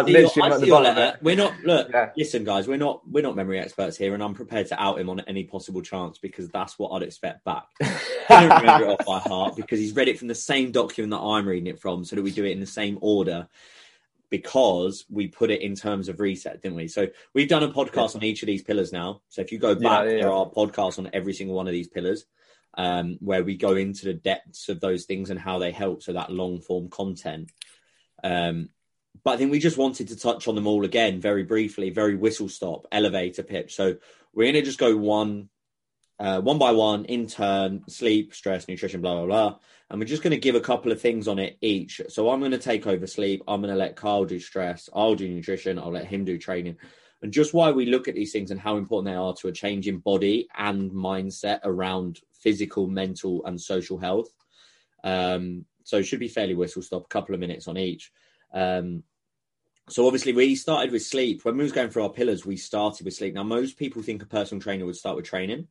see 0.06 0.12
your, 0.12 0.44
I 0.44 0.60
see 0.60 0.68
your 0.68 0.82
letter. 0.82 1.18
We're 1.22 1.36
not 1.36 1.60
look. 1.64 1.90
Yeah. 1.92 2.12
Listen, 2.16 2.44
guys. 2.44 2.68
We're 2.68 2.78
not. 2.78 3.02
We're 3.10 3.24
not 3.24 3.36
memory 3.36 3.60
experts 3.60 3.98
here, 3.98 4.14
and 4.14 4.22
I'm 4.22 4.34
prepared 4.34 4.68
to 4.68 4.82
out 4.82 5.00
him 5.00 5.10
on 5.10 5.22
any 5.22 5.44
possible 5.44 5.82
chance 5.82 6.20
because 6.20 6.50
that's 6.50 6.78
what 6.78 6.90
I'd 6.90 7.02
expect 7.02 7.44
back. 7.44 7.64
I 7.82 8.48
don't 8.48 8.62
remember 8.62 8.86
it 8.86 9.00
off 9.00 9.06
by 9.06 9.20
heart 9.20 9.56
because 9.56 9.80
he's 9.80 9.96
read 9.96 10.08
it 10.08 10.20
from 10.20 10.28
the 10.28 10.36
same 10.36 10.72
document 10.72 11.12
that 11.12 11.20
I'm 11.20 11.48
reading 11.48 11.68
it 11.68 11.80
from, 11.80 12.06
so 12.06 12.16
that 12.16 12.22
we 12.22 12.32
do 12.32 12.46
it 12.46 12.52
in 12.52 12.60
the 12.60 12.66
same 12.66 12.98
order. 13.02 13.48
Because 14.30 15.04
we 15.10 15.28
put 15.28 15.52
it 15.52 15.62
in 15.62 15.76
terms 15.76 16.08
of 16.08 16.22
reset, 16.22 16.62
didn't 16.62 16.78
we? 16.78 16.88
So 16.88 17.08
we've 17.34 17.50
done 17.50 17.64
a 17.64 17.70
podcast 17.70 18.14
yeah. 18.14 18.20
on 18.20 18.24
each 18.24 18.44
of 18.44 18.48
these 18.48 18.62
pillars 18.62 18.94
now. 18.94 19.22
So 19.28 19.42
if 19.42 19.52
you 19.52 19.60
go 19.60 19.76
back, 19.76 20.06
yeah, 20.06 20.22
there 20.22 20.32
are 20.32 20.50
podcasts 20.50 21.00
on 21.00 21.10
every 21.12 21.34
single 21.34 21.56
one 21.56 21.68
of 21.68 21.74
these 21.74 21.90
pillars 21.90 22.26
um, 22.76 23.18
where 23.20 23.44
we 23.44 23.58
go 23.58 23.76
into 23.76 24.06
the 24.06 24.14
depths 24.14 24.70
of 24.70 24.80
those 24.80 25.06
things 25.06 25.30
and 25.30 25.40
how 25.40 25.60
they 25.60 25.72
help. 25.72 26.04
So 26.04 26.14
that 26.14 26.32
long 26.32 26.62
form 26.62 26.90
content. 26.90 27.52
Um, 28.24 28.70
but 29.24 29.32
I 29.32 29.38
think 29.38 29.52
we 29.52 29.60
just 29.60 29.78
wanted 29.78 30.08
to 30.10 30.18
touch 30.18 30.48
on 30.48 30.56
them 30.56 30.68
all 30.68 30.86
again 30.86 31.20
very 31.20 31.44
briefly, 31.44 31.90
very 31.90 32.16
whistle 32.16 32.50
stop, 32.50 32.88
elevator 32.92 33.44
pitch. 33.44 33.76
So 33.76 33.98
we're 34.34 34.46
going 34.46 34.56
to 34.56 34.62
just 34.62 34.80
go 34.80 34.96
one, 34.96 35.50
uh, 36.20 36.42
one 36.42 36.58
by 36.58 36.72
one 36.72 37.06
in 37.06 37.28
turn, 37.28 37.84
sleep, 37.88 38.34
stress, 38.34 38.68
nutrition, 38.68 39.02
blah, 39.02 39.16
blah, 39.16 39.26
blah. 39.26 39.60
And 39.90 40.00
we're 40.00 40.06
just 40.06 40.24
going 40.24 40.32
to 40.32 40.38
give 40.38 40.56
a 40.56 40.62
couple 40.62 40.92
of 40.92 41.02
things 41.02 41.28
on 41.28 41.38
it 41.38 41.58
each. 41.62 42.02
So 42.08 42.30
I'm 42.30 42.40
going 42.40 42.52
to 42.52 42.58
take 42.58 42.88
over 42.88 43.06
sleep. 43.06 43.44
I'm 43.48 43.62
going 43.62 43.74
to 43.74 43.80
let 43.80 43.98
Carl 43.98 44.26
do 44.26 44.40
stress. 44.40 44.90
I'll 44.94 45.16
do 45.16 45.28
nutrition. 45.28 45.78
I'll 45.78 45.92
let 45.92 46.06
him 46.06 46.24
do 46.24 46.38
training 46.38 46.78
and 47.22 47.32
just 47.32 47.54
why 47.54 47.72
we 47.72 47.86
look 47.86 48.08
at 48.08 48.16
these 48.16 48.32
things 48.32 48.52
and 48.52 48.60
how 48.60 48.78
important 48.78 49.14
they 49.14 49.18
are 49.18 49.34
to 49.36 49.48
a 49.48 49.52
change 49.52 49.88
in 49.88 50.00
body 50.00 50.48
and 50.58 50.92
mindset 50.92 51.60
around 51.64 52.20
physical, 52.34 52.88
mental, 52.88 53.46
and 53.46 53.60
social 53.60 53.98
health. 53.98 54.34
Um, 55.04 55.66
so 55.84 55.98
it 55.98 56.04
should 56.04 56.20
be 56.20 56.28
fairly 56.28 56.56
whistle 56.56 56.82
stop, 56.82 57.06
a 57.06 57.10
couple 57.10 57.36
of 57.36 57.42
minutes 57.42 57.68
on 57.68 57.78
each. 57.78 58.12
Um, 58.54 59.04
so 59.90 60.06
obviously 60.06 60.34
we 60.34 60.56
started 60.56 60.92
with 60.92 61.04
sleep. 61.04 61.44
When 61.44 61.58
we 61.58 61.64
was 61.64 61.72
going 61.72 61.90
through 61.90 62.04
our 62.04 62.10
pillars, 62.10 62.46
we 62.46 62.58
started 62.58 63.06
with 63.06 63.16
sleep. 63.16 63.34
Now 63.34 63.44
most 63.44 63.78
people 63.78 64.02
think 64.02 64.24
a 64.24 64.28
personal 64.28 64.62
trainer 64.62 64.86
would 64.86 64.96
start 64.96 65.16
with 65.16 65.26
training 65.26 65.68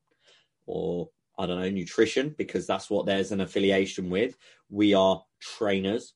or 0.67 1.11
I 1.39 1.47
don't 1.47 1.61
know, 1.61 1.71
nutrition, 1.71 2.35
because 2.37 2.67
that's 2.67 2.91
what 2.91 3.07
there's 3.07 3.33
an 3.33 3.41
affiliation 3.41 4.11
with. 4.11 4.37
We 4.69 4.93
are 4.93 5.25
trainers. 5.41 6.13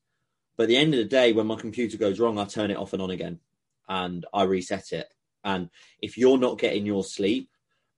But 0.57 0.65
at 0.65 0.69
the 0.69 0.77
end 0.77 0.93
of 0.93 0.99
the 0.99 1.07
day, 1.07 1.33
when 1.33 1.47
my 1.47 1.57
computer 1.57 1.97
goes 1.97 2.21
wrong, 2.21 2.39
I 2.39 2.45
turn 2.45 2.71
it 2.71 2.77
off 2.77 2.93
and 2.93 3.01
on 3.01 3.11
again 3.11 3.41
and 3.89 4.25
I 4.33 4.45
reset 4.45 4.93
it. 4.93 5.13
And 5.45 5.69
if 6.01 6.17
you're 6.17 6.39
not 6.39 6.59
getting 6.59 6.87
your 6.87 7.05
sleep, 7.05 7.51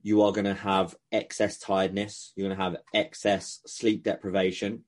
you 0.03 0.23
are 0.23 0.33
going 0.33 0.45
to 0.45 0.55
have 0.55 0.95
excess 1.13 1.59
tiredness. 1.59 2.33
You're 2.37 2.49
going 2.49 2.59
to 2.59 2.63
have 2.63 2.77
excess 2.93 3.61
sleep 3.67 4.03
deprivation. 4.03 4.85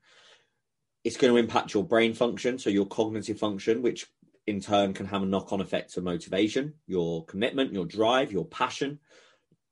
It's 1.05 1.17
going 1.17 1.33
to 1.33 1.39
impact 1.39 1.75
your 1.75 1.85
brain 1.85 2.13
function, 2.13 2.59
so 2.59 2.71
your 2.71 2.87
cognitive 2.87 3.39
function, 3.39 3.83
which 3.83 4.07
in 4.47 4.61
turn 4.61 4.95
can 4.95 5.07
have 5.07 5.23
a 5.23 5.27
knock 5.27 5.53
on 5.53 5.61
effect 5.61 5.95
to 5.95 6.01
motivation, 6.01 6.75
your 6.87 7.25
commitment, 7.27 7.73
your 7.73 7.85
drive, 7.85 8.33
your 8.33 8.45
passion, 8.45 8.99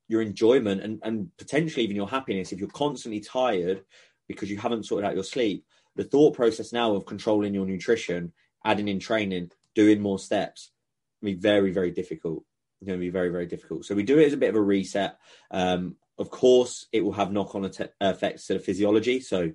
your 0.09 0.23
enjoyment, 0.23 0.83
and, 0.83 1.01
and 1.03 1.31
potentially 1.37 1.83
even 1.85 1.97
your 1.97 2.09
happiness. 2.09 2.53
If 2.53 2.61
you're 2.61 2.69
constantly 2.69 3.21
tired 3.21 3.85
because 4.29 4.51
you 4.51 4.59
haven't 4.59 4.85
sorted 4.85 5.09
out 5.09 5.15
your 5.15 5.25
sleep, 5.25 5.65
the 5.97 6.05
thought 6.05 6.35
process 6.35 6.73
now 6.73 6.95
of 6.95 7.07
controlling 7.07 7.55
your 7.55 7.67
nutrition, 7.67 8.33
adding 8.65 8.89
in 8.89 9.01
training, 9.01 9.51
doing 9.75 10.01
more 10.01 10.19
steps, 10.19 10.71
be 11.23 11.35
very, 11.35 11.73
very 11.73 11.91
difficult 11.91 12.45
going 12.85 12.99
to 12.99 13.05
be 13.05 13.11
very, 13.11 13.31
very 13.31 13.47
difficult. 13.47 13.85
So 13.85 13.95
we 13.95 14.03
do 14.03 14.19
it 14.19 14.27
as 14.27 14.33
a 14.33 14.39
bit 14.39 14.51
of 14.51 14.57
a 14.57 14.61
reset. 14.61 15.19
Um, 15.51 15.97
of 16.19 16.31
course, 16.31 16.87
it 16.93 17.03
will 17.03 17.13
have 17.13 17.33
knock-on 17.33 17.71
effects 18.01 18.47
to 18.47 18.55
the 18.55 18.61
physiology. 18.61 19.21
So 19.21 19.53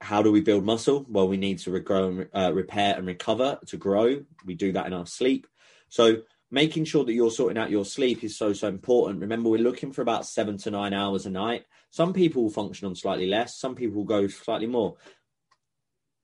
how 0.00 0.22
do 0.22 0.30
we 0.30 0.40
build 0.40 0.64
muscle? 0.64 1.06
Well, 1.08 1.28
we 1.28 1.36
need 1.36 1.58
to 1.60 1.70
regrow, 1.70 2.28
uh, 2.34 2.52
repair 2.52 2.94
and 2.96 3.06
recover 3.06 3.58
to 3.66 3.76
grow. 3.76 4.24
We 4.44 4.54
do 4.54 4.72
that 4.72 4.86
in 4.86 4.92
our 4.92 5.06
sleep. 5.06 5.46
So 5.88 6.18
making 6.50 6.84
sure 6.84 7.04
that 7.04 7.12
you're 7.12 7.30
sorting 7.30 7.58
out 7.58 7.70
your 7.70 7.84
sleep 7.84 8.22
is 8.22 8.36
so, 8.36 8.52
so 8.52 8.68
important. 8.68 9.20
Remember, 9.20 9.48
we're 9.48 9.62
looking 9.62 9.92
for 9.92 10.02
about 10.02 10.26
seven 10.26 10.58
to 10.58 10.70
nine 10.70 10.92
hours 10.92 11.26
a 11.26 11.30
night. 11.30 11.64
Some 11.90 12.12
people 12.12 12.42
will 12.42 12.50
function 12.50 12.86
on 12.86 12.94
slightly 12.94 13.26
less. 13.26 13.56
Some 13.56 13.74
people 13.74 13.96
will 13.96 14.04
go 14.04 14.26
slightly 14.28 14.66
more. 14.66 14.96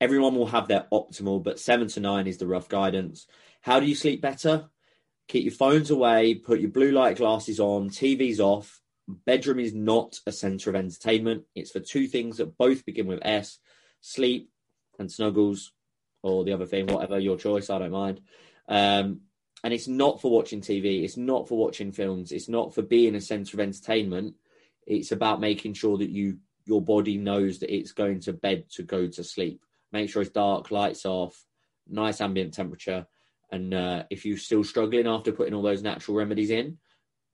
Everyone 0.00 0.34
will 0.34 0.46
have 0.46 0.66
their 0.66 0.86
optimal, 0.92 1.42
but 1.42 1.60
seven 1.60 1.88
to 1.88 2.00
nine 2.00 2.26
is 2.26 2.38
the 2.38 2.46
rough 2.46 2.68
guidance. 2.68 3.26
How 3.60 3.80
do 3.80 3.86
you 3.86 3.94
sleep 3.94 4.20
better? 4.20 4.70
Keep 5.30 5.44
your 5.44 5.54
phones 5.54 5.90
away, 5.90 6.34
put 6.34 6.58
your 6.58 6.70
blue 6.70 6.90
light 6.90 7.16
glasses 7.16 7.60
on, 7.60 7.88
TV's 7.88 8.40
off. 8.40 8.80
Bedroom 9.06 9.60
is 9.60 9.72
not 9.72 10.18
a 10.26 10.32
center 10.32 10.70
of 10.70 10.76
entertainment. 10.76 11.44
It's 11.54 11.70
for 11.70 11.78
two 11.78 12.08
things 12.08 12.38
that 12.38 12.58
both 12.58 12.84
begin 12.84 13.06
with 13.06 13.20
S 13.22 13.58
sleep 14.00 14.50
and 14.98 15.10
snuggles, 15.10 15.72
or 16.22 16.44
the 16.44 16.52
other 16.52 16.66
thing, 16.66 16.86
whatever 16.86 17.18
your 17.18 17.36
choice, 17.36 17.70
I 17.70 17.78
don't 17.78 17.92
mind. 17.92 18.20
Um, 18.68 19.20
and 19.62 19.72
it's 19.72 19.86
not 19.86 20.20
for 20.20 20.30
watching 20.32 20.62
TV, 20.62 21.04
it's 21.04 21.16
not 21.16 21.48
for 21.48 21.56
watching 21.56 21.92
films, 21.92 22.32
it's 22.32 22.48
not 22.48 22.74
for 22.74 22.82
being 22.82 23.14
a 23.14 23.20
center 23.20 23.56
of 23.56 23.60
entertainment. 23.60 24.34
It's 24.86 25.12
about 25.12 25.40
making 25.40 25.74
sure 25.74 25.96
that 25.98 26.10
you 26.10 26.38
your 26.64 26.82
body 26.82 27.16
knows 27.16 27.60
that 27.60 27.74
it's 27.74 27.92
going 27.92 28.20
to 28.20 28.32
bed 28.32 28.64
to 28.70 28.82
go 28.82 29.06
to 29.06 29.24
sleep. 29.24 29.64
Make 29.92 30.10
sure 30.10 30.22
it's 30.22 30.30
dark, 30.30 30.70
lights 30.70 31.06
off, 31.06 31.44
nice 31.88 32.20
ambient 32.20 32.54
temperature 32.54 33.06
and 33.52 33.74
uh, 33.74 34.04
if 34.10 34.24
you're 34.24 34.38
still 34.38 34.64
struggling 34.64 35.06
after 35.06 35.32
putting 35.32 35.54
all 35.54 35.62
those 35.62 35.82
natural 35.82 36.16
remedies 36.16 36.50
in, 36.50 36.78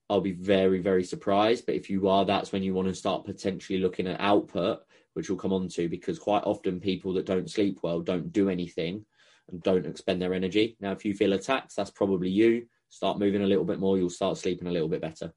I'll 0.08 0.20
be 0.20 0.32
very, 0.32 0.80
very 0.80 1.04
surprised. 1.04 1.66
But 1.66 1.74
if 1.74 1.90
you 1.90 2.08
are, 2.08 2.24
that's 2.24 2.52
when 2.52 2.62
you 2.62 2.74
want 2.74 2.88
to 2.88 2.94
start 2.94 3.24
potentially 3.24 3.78
looking 3.78 4.06
at 4.06 4.20
output, 4.20 4.80
which 5.14 5.28
we'll 5.28 5.38
come 5.38 5.52
on 5.52 5.68
to, 5.68 5.88
because 5.88 6.18
quite 6.18 6.44
often 6.44 6.80
people 6.80 7.14
that 7.14 7.26
don't 7.26 7.50
sleep 7.50 7.80
well 7.82 8.00
don't 8.00 8.32
do 8.32 8.48
anything 8.48 9.04
and 9.50 9.62
don't 9.62 9.86
expend 9.86 10.22
their 10.22 10.34
energy. 10.34 10.76
Now, 10.80 10.92
if 10.92 11.04
you 11.04 11.14
feel 11.14 11.32
attacked, 11.32 11.74
that's 11.76 11.90
probably 11.90 12.30
you. 12.30 12.66
Start 12.88 13.18
moving 13.18 13.42
a 13.42 13.46
little 13.46 13.64
bit 13.64 13.80
more, 13.80 13.98
you'll 13.98 14.10
start 14.10 14.38
sleeping 14.38 14.68
a 14.68 14.72
little 14.72 14.88
bit 14.88 15.00
better. 15.00 15.32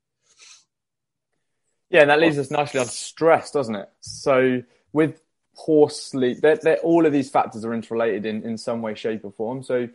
Yeah, 1.89 2.01
and 2.01 2.09
that 2.11 2.19
leads 2.19 2.37
us 2.37 2.51
nicely 2.51 2.79
on 2.79 2.85
stress, 2.85 3.51
doesn't 3.51 3.75
it? 3.75 3.89
So 4.01 4.61
with 4.93 5.21
poor 5.55 5.89
sleep, 5.89 6.39
they're, 6.41 6.57
they're, 6.57 6.77
all 6.77 7.07
of 7.07 7.11
these 7.11 7.31
factors 7.31 7.65
are 7.65 7.73
interrelated 7.73 8.27
in, 8.27 8.43
in 8.43 8.57
some 8.57 8.83
way, 8.83 8.93
shape, 8.93 9.25
or 9.25 9.31
form. 9.31 9.63
So 9.63 9.89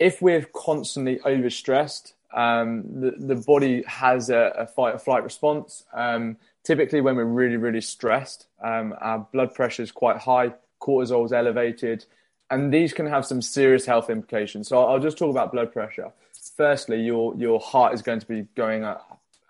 if 0.00 0.22
we're 0.22 0.46
constantly 0.54 1.16
overstressed, 1.18 2.14
um, 2.32 2.84
the, 3.00 3.12
the 3.18 3.36
body 3.36 3.84
has 3.86 4.30
a, 4.30 4.52
a, 4.56 4.66
fight 4.66 4.94
or 4.94 4.98
flight 4.98 5.22
response. 5.22 5.84
Um, 5.92 6.38
typically, 6.64 7.02
when 7.02 7.16
we're 7.16 7.24
really, 7.24 7.56
really 7.56 7.82
stressed, 7.82 8.46
um, 8.64 8.94
our 9.00 9.26
blood 9.32 9.54
pressure 9.54 9.82
is 9.82 9.92
quite 9.92 10.16
high, 10.16 10.54
cortisol 10.80 11.26
is 11.26 11.32
elevated, 11.32 12.06
and 12.50 12.72
these 12.72 12.92
can 12.92 13.06
have 13.06 13.26
some 13.26 13.42
serious 13.42 13.84
health 13.84 14.08
implications. 14.08 14.68
So 14.68 14.84
I'll 14.84 14.98
just 14.98 15.18
talk 15.18 15.30
about 15.30 15.52
blood 15.52 15.72
pressure. 15.72 16.12
Firstly, 16.56 17.02
your 17.02 17.34
your 17.36 17.60
heart 17.60 17.92
is 17.92 18.00
going 18.00 18.20
to 18.20 18.26
be 18.26 18.46
going 18.56 18.84
at 18.84 19.00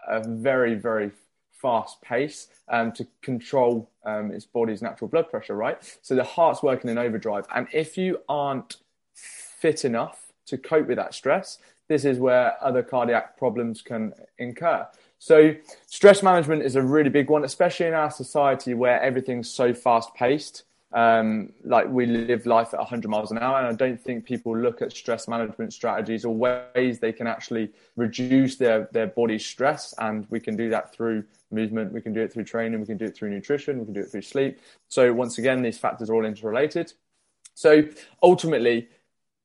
a 0.09 0.27
very, 0.27 0.75
very 0.75 1.13
fast 1.53 2.01
pace 2.01 2.49
um, 2.69 2.91
to 2.93 3.07
control 3.21 3.89
um, 4.05 4.33
its 4.33 4.47
body's 4.47 4.83
natural 4.83 5.09
blood 5.09 5.31
pressure, 5.31 5.55
right? 5.55 5.79
So 6.03 6.15
the 6.15 6.25
heart's 6.25 6.63
working 6.63 6.91
in 6.91 6.99
overdrive, 6.99 7.47
and 7.55 7.69
if 7.73 7.97
you 7.97 8.21
aren't 8.29 8.79
fit 9.15 9.85
enough 9.85 10.20
to 10.47 10.59
cope 10.59 10.87
with 10.87 10.97
that 10.97 11.15
stress, 11.15 11.59
this 11.89 12.05
is 12.05 12.19
where 12.19 12.57
other 12.63 12.83
cardiac 12.83 13.37
problems 13.37 13.83
can 13.83 14.13
incur. 14.39 14.87
So, 15.19 15.55
stress 15.87 16.23
management 16.23 16.63
is 16.63 16.77
a 16.77 16.83
really 16.83 17.11
big 17.11 17.29
one, 17.29 17.45
especially 17.45 17.87
in 17.87 17.95
our 17.95 18.11
society 18.11 18.75
where 18.75 19.01
everything's 19.03 19.51
so 19.51 19.75
fast 19.75 20.15
paced. 20.15 20.65
Um, 20.93 21.53
like 21.63 21.89
we 21.89 22.07
live 22.07 22.47
life 22.47 22.75
at 22.75 22.81
100 22.81 23.09
miles 23.09 23.31
an 23.31 23.39
hour, 23.39 23.59
and 23.59 23.67
I 23.67 23.73
don't 23.73 24.01
think 24.01 24.25
people 24.25 24.57
look 24.57 24.83
at 24.83 24.93
stress 24.93 25.29
management 25.29 25.73
strategies 25.73 26.25
or 26.25 26.35
ways 26.35 26.99
they 26.99 27.13
can 27.13 27.27
actually 27.27 27.71
reduce 27.97 28.57
their 28.57 28.89
their 28.93 29.07
body 29.07 29.39
stress. 29.39 29.95
And 29.99 30.27
we 30.31 30.41
can 30.41 30.57
do 30.57 30.71
that 30.71 30.93
through 30.93 31.25
movement, 31.51 31.93
we 31.93 32.01
can 32.01 32.13
do 32.13 32.21
it 32.21 32.33
through 32.33 32.45
training, 32.45 32.81
we 32.81 32.87
can 32.87 32.97
do 32.97 33.05
it 33.05 33.17
through 33.17 33.31
nutrition, 33.31 33.79
we 33.79 33.85
can 33.85 33.95
do 33.95 34.01
it 34.01 34.11
through 34.11 34.23
sleep. 34.23 34.59
So 34.89 35.13
once 35.13 35.39
again, 35.39 35.63
these 35.63 35.79
factors 35.79 36.09
are 36.09 36.15
all 36.15 36.25
interrelated. 36.25 36.93
So 37.55 37.83
ultimately, 38.23 38.89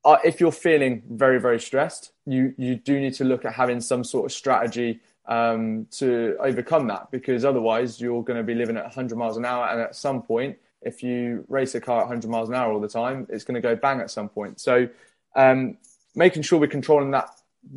uh, 0.06 0.18
if 0.24 0.40
you're 0.40 0.52
feeling 0.52 1.02
very 1.10 1.38
very 1.40 1.60
stressed, 1.60 2.12
you 2.24 2.54
you 2.56 2.76
do 2.76 2.98
need 3.00 3.14
to 3.14 3.24
look 3.24 3.44
at 3.44 3.52
having 3.52 3.80
some 3.80 4.04
sort 4.04 4.24
of 4.24 4.32
strategy 4.32 5.00
um, 5.26 5.86
to 5.90 6.36
overcome 6.40 6.86
that 6.86 7.10
because 7.10 7.44
otherwise 7.44 8.00
you're 8.00 8.22
going 8.22 8.38
to 8.38 8.44
be 8.44 8.54
living 8.54 8.76
at 8.76 8.84
100 8.84 9.18
miles 9.18 9.36
an 9.36 9.44
hour 9.44 9.66
and 9.66 9.80
at 9.80 9.96
some 9.96 10.22
point 10.22 10.56
if 10.82 11.02
you 11.02 11.44
race 11.48 11.74
a 11.74 11.80
car 11.80 11.98
at 11.98 12.06
100 12.06 12.30
miles 12.30 12.48
an 12.48 12.54
hour 12.54 12.72
all 12.72 12.78
the 12.78 12.88
time 12.88 13.26
it's 13.28 13.42
going 13.42 13.56
to 13.56 13.60
go 13.60 13.74
bang 13.74 14.00
at 14.00 14.10
some 14.10 14.28
point. 14.28 14.60
So 14.60 14.88
um, 15.34 15.76
making 16.14 16.42
sure 16.42 16.60
we're 16.60 16.68
controlling 16.68 17.10
that 17.10 17.28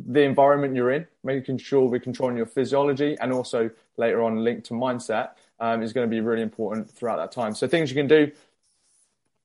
the 0.06 0.22
environment 0.22 0.76
you're 0.76 0.92
in 0.92 1.04
making 1.24 1.58
sure 1.58 1.88
we're 1.88 1.98
controlling 1.98 2.36
your 2.36 2.46
physiology 2.46 3.16
and 3.20 3.32
also 3.32 3.68
later 3.96 4.22
on 4.22 4.44
linked 4.44 4.66
to 4.66 4.74
mindset 4.74 5.30
um, 5.58 5.82
is 5.82 5.92
going 5.92 6.08
to 6.08 6.10
be 6.10 6.20
really 6.20 6.42
important 6.42 6.90
throughout 6.90 7.16
that 7.16 7.32
time. 7.32 7.54
So 7.54 7.68
things 7.68 7.90
you 7.90 7.96
can 7.96 8.08
do 8.08 8.32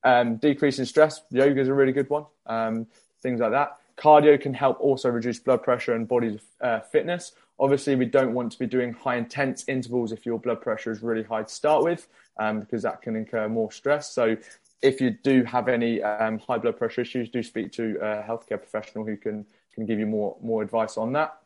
um, 0.06 0.36
decreasing 0.36 0.84
stress, 0.84 1.22
yoga 1.30 1.60
is 1.60 1.68
a 1.68 1.74
really 1.74 1.92
good 1.92 2.08
one. 2.08 2.26
Um, 2.46 2.86
things 3.20 3.40
like 3.40 3.50
that. 3.50 3.78
Cardio 3.98 4.40
can 4.40 4.54
help 4.54 4.78
also 4.80 5.08
reduce 5.08 5.38
blood 5.40 5.62
pressure 5.62 5.94
and 5.94 6.06
body 6.06 6.38
uh, 6.60 6.80
fitness. 6.80 7.32
Obviously, 7.58 7.96
we 7.96 8.04
don't 8.04 8.32
want 8.32 8.52
to 8.52 8.58
be 8.58 8.66
doing 8.66 8.92
high 8.92 9.16
intense 9.16 9.64
intervals 9.66 10.12
if 10.12 10.24
your 10.24 10.38
blood 10.38 10.60
pressure 10.60 10.92
is 10.92 11.02
really 11.02 11.24
high 11.24 11.42
to 11.42 11.48
start 11.48 11.82
with, 11.82 12.06
um, 12.38 12.60
because 12.60 12.82
that 12.82 13.02
can 13.02 13.16
incur 13.16 13.48
more 13.48 13.72
stress. 13.72 14.12
So, 14.12 14.36
if 14.80 15.00
you 15.00 15.10
do 15.10 15.42
have 15.42 15.68
any 15.68 16.02
um, 16.02 16.38
high 16.38 16.58
blood 16.58 16.78
pressure 16.78 17.00
issues, 17.00 17.28
do 17.28 17.42
speak 17.42 17.72
to 17.72 17.96
a 17.96 18.22
healthcare 18.22 18.60
professional 18.60 19.04
who 19.04 19.16
can 19.16 19.44
can 19.74 19.86
give 19.86 19.98
you 19.98 20.06
more 20.06 20.36
more 20.40 20.62
advice 20.62 20.96
on 20.96 21.12
that 21.14 21.38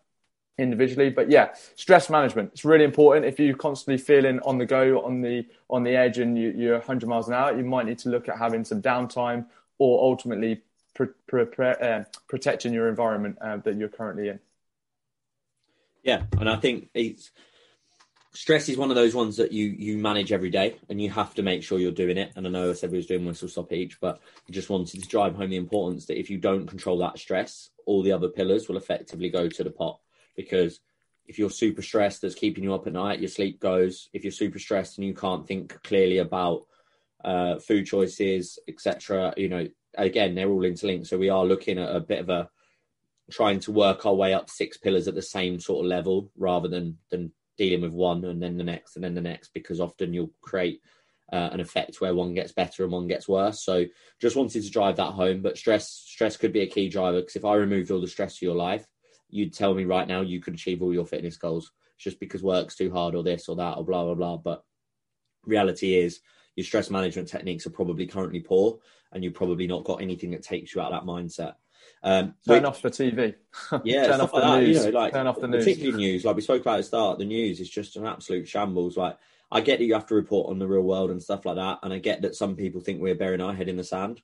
individually. 0.60 1.10
But 1.10 1.30
yeah, 1.30 1.54
stress 1.76 2.10
management 2.10 2.50
it's 2.52 2.64
really 2.64 2.84
important. 2.84 3.26
If 3.26 3.38
you're 3.38 3.56
constantly 3.56 3.98
feeling 3.98 4.40
on 4.40 4.58
the 4.58 4.66
go, 4.66 5.02
on 5.04 5.20
the 5.20 5.46
on 5.68 5.82
the 5.82 5.96
edge, 5.96 6.18
and 6.18 6.38
you, 6.38 6.74
are 6.74 6.78
100 6.78 7.08
miles 7.08 7.28
an 7.28 7.34
hour, 7.34 7.56
you 7.56 7.64
might 7.64 7.86
need 7.86 7.98
to 8.00 8.08
look 8.08 8.28
at 8.28 8.38
having 8.38 8.64
some 8.64 8.82
downtime 8.82 9.46
or 9.78 10.02
ultimately 10.02 10.62
uh, 11.00 12.04
protecting 12.28 12.72
your 12.72 12.88
environment 12.88 13.38
uh, 13.40 13.56
that 13.58 13.76
you're 13.76 13.88
currently 13.88 14.28
in. 14.28 14.38
Yeah, 16.02 16.24
and 16.38 16.48
I 16.48 16.56
think 16.56 16.90
it's 16.94 17.30
stress 18.32 18.68
is 18.68 18.76
one 18.76 18.90
of 18.90 18.96
those 18.96 19.14
ones 19.14 19.36
that 19.36 19.52
you 19.52 19.66
you 19.66 19.98
manage 19.98 20.32
every 20.32 20.50
day, 20.50 20.76
and 20.88 21.00
you 21.00 21.10
have 21.10 21.34
to 21.34 21.42
make 21.42 21.62
sure 21.62 21.78
you're 21.78 21.92
doing 21.92 22.16
it. 22.16 22.32
And 22.36 22.46
I 22.46 22.50
know 22.50 22.70
I 22.70 22.74
said 22.74 22.90
we 22.90 22.98
was 22.98 23.06
doing 23.06 23.24
whistle 23.24 23.48
stop 23.48 23.72
each, 23.72 24.00
but 24.00 24.20
I 24.48 24.52
just 24.52 24.70
wanted 24.70 25.02
to 25.02 25.08
drive 25.08 25.34
home 25.34 25.50
the 25.50 25.56
importance 25.56 26.06
that 26.06 26.18
if 26.18 26.30
you 26.30 26.38
don't 26.38 26.66
control 26.66 26.98
that 26.98 27.18
stress, 27.18 27.70
all 27.86 28.02
the 28.02 28.12
other 28.12 28.28
pillars 28.28 28.68
will 28.68 28.76
effectively 28.76 29.30
go 29.30 29.48
to 29.48 29.64
the 29.64 29.70
pot. 29.70 29.98
Because 30.36 30.80
if 31.26 31.38
you're 31.38 31.50
super 31.50 31.82
stressed, 31.82 32.22
that's 32.22 32.34
keeping 32.34 32.64
you 32.64 32.74
up 32.74 32.86
at 32.86 32.92
night, 32.92 33.20
your 33.20 33.28
sleep 33.28 33.60
goes. 33.60 34.08
If 34.12 34.24
you're 34.24 34.32
super 34.32 34.58
stressed 34.58 34.98
and 34.98 35.06
you 35.06 35.14
can't 35.14 35.46
think 35.46 35.80
clearly 35.82 36.18
about 36.18 36.66
uh, 37.24 37.58
food 37.58 37.86
choices, 37.86 38.58
etc., 38.66 39.34
you 39.36 39.48
know, 39.48 39.68
again, 39.96 40.34
they're 40.34 40.50
all 40.50 40.64
interlinked. 40.64 41.06
So 41.06 41.18
we 41.18 41.28
are 41.28 41.44
looking 41.44 41.78
at 41.78 41.94
a 41.94 42.00
bit 42.00 42.20
of 42.20 42.30
a 42.30 42.48
trying 43.30 43.60
to 43.60 43.72
work 43.72 44.04
our 44.04 44.14
way 44.14 44.34
up 44.34 44.50
six 44.50 44.76
pillars 44.76 45.06
at 45.06 45.14
the 45.14 45.22
same 45.22 45.60
sort 45.60 45.84
of 45.84 45.88
level 45.88 46.30
rather 46.36 46.68
than 46.68 46.98
than 47.10 47.32
dealing 47.56 47.82
with 47.82 47.92
one 47.92 48.24
and 48.24 48.42
then 48.42 48.56
the 48.56 48.64
next 48.64 48.96
and 48.96 49.04
then 49.04 49.14
the 49.14 49.20
next 49.20 49.52
because 49.54 49.80
often 49.80 50.12
you'll 50.12 50.32
create 50.40 50.80
uh, 51.32 51.50
an 51.52 51.60
effect 51.60 52.00
where 52.00 52.14
one 52.14 52.34
gets 52.34 52.52
better 52.52 52.82
and 52.82 52.92
one 52.92 53.06
gets 53.06 53.28
worse. 53.28 53.62
So 53.62 53.84
just 54.20 54.36
wanted 54.36 54.64
to 54.64 54.70
drive 54.70 54.96
that 54.96 55.12
home. 55.12 55.42
But 55.42 55.58
stress 55.58 55.88
stress 55.88 56.36
could 56.36 56.52
be 56.52 56.62
a 56.62 56.66
key 56.66 56.88
driver 56.88 57.20
because 57.20 57.36
if 57.36 57.44
I 57.44 57.54
removed 57.54 57.90
all 57.90 58.00
the 58.00 58.08
stress 58.08 58.36
of 58.36 58.42
your 58.42 58.56
life, 58.56 58.86
you'd 59.30 59.54
tell 59.54 59.74
me 59.74 59.84
right 59.84 60.08
now 60.08 60.20
you 60.20 60.40
could 60.40 60.54
achieve 60.54 60.82
all 60.82 60.94
your 60.94 61.06
fitness 61.06 61.36
goals 61.36 61.72
just 61.98 62.20
because 62.20 62.42
work's 62.42 62.76
too 62.76 62.90
hard 62.90 63.14
or 63.14 63.22
this 63.22 63.48
or 63.48 63.56
that 63.56 63.76
or 63.76 63.84
blah 63.84 64.04
blah 64.04 64.14
blah. 64.14 64.36
But 64.36 64.64
reality 65.44 65.96
is 65.96 66.20
your 66.56 66.64
stress 66.64 66.90
management 66.90 67.28
techniques 67.28 67.66
are 67.66 67.70
probably 67.70 68.06
currently 68.06 68.40
poor 68.40 68.78
and 69.12 69.24
you've 69.24 69.34
probably 69.34 69.66
not 69.66 69.84
got 69.84 70.02
anything 70.02 70.30
that 70.30 70.42
takes 70.42 70.74
you 70.74 70.80
out 70.80 70.92
of 70.92 71.00
that 71.00 71.10
mindset. 71.10 71.54
Um, 72.02 72.34
turn 72.46 72.64
off 72.64 72.82
the 72.82 72.90
TV. 72.90 73.34
Yeah, 73.84 74.06
turn 74.06 74.20
off 74.20 74.32
the 74.32 74.38
like 74.38 74.62
news. 74.62 74.84
You 74.84 74.92
know, 74.92 74.98
like, 74.98 75.12
turn 75.12 75.26
off 75.26 75.40
the 75.40 75.48
news. 75.48 75.64
Particularly 75.64 75.98
news, 75.98 76.24
like 76.24 76.36
we 76.36 76.42
spoke 76.42 76.62
about 76.62 76.74
at 76.74 76.78
the 76.78 76.84
start. 76.84 77.18
The 77.18 77.24
news 77.24 77.60
is 77.60 77.68
just 77.68 77.96
an 77.96 78.06
absolute 78.06 78.48
shambles. 78.48 78.96
Like 78.96 79.18
I 79.50 79.60
get 79.60 79.78
that 79.78 79.84
you 79.84 79.94
have 79.94 80.06
to 80.06 80.14
report 80.14 80.50
on 80.50 80.58
the 80.58 80.66
real 80.66 80.82
world 80.82 81.10
and 81.10 81.22
stuff 81.22 81.44
like 81.44 81.56
that, 81.56 81.80
and 81.82 81.92
I 81.92 81.98
get 81.98 82.22
that 82.22 82.36
some 82.36 82.56
people 82.56 82.80
think 82.80 83.00
we're 83.00 83.14
burying 83.14 83.40
our 83.40 83.54
head 83.54 83.68
in 83.68 83.76
the 83.76 83.84
sand. 83.84 84.22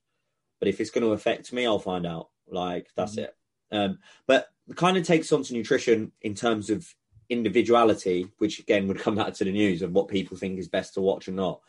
But 0.58 0.68
if 0.68 0.80
it's 0.80 0.90
going 0.90 1.04
to 1.04 1.12
affect 1.12 1.52
me, 1.52 1.66
I'll 1.66 1.78
find 1.78 2.06
out. 2.06 2.30
Like 2.48 2.88
that's 2.96 3.16
mm-hmm. 3.16 3.24
it. 3.24 3.36
Um, 3.72 3.98
but 4.26 4.48
kind 4.74 4.96
of 4.96 5.04
takes 5.04 5.32
on 5.32 5.42
to 5.44 5.52
nutrition 5.52 6.12
in 6.22 6.34
terms 6.34 6.70
of 6.70 6.86
individuality, 7.28 8.28
which 8.38 8.58
again 8.58 8.88
would 8.88 8.98
come 8.98 9.14
back 9.14 9.34
to 9.34 9.44
the 9.44 9.52
news 9.52 9.82
of 9.82 9.92
what 9.92 10.08
people 10.08 10.36
think 10.36 10.58
is 10.58 10.68
best 10.68 10.94
to 10.94 11.00
watch 11.00 11.28
and 11.28 11.36
not. 11.36 11.60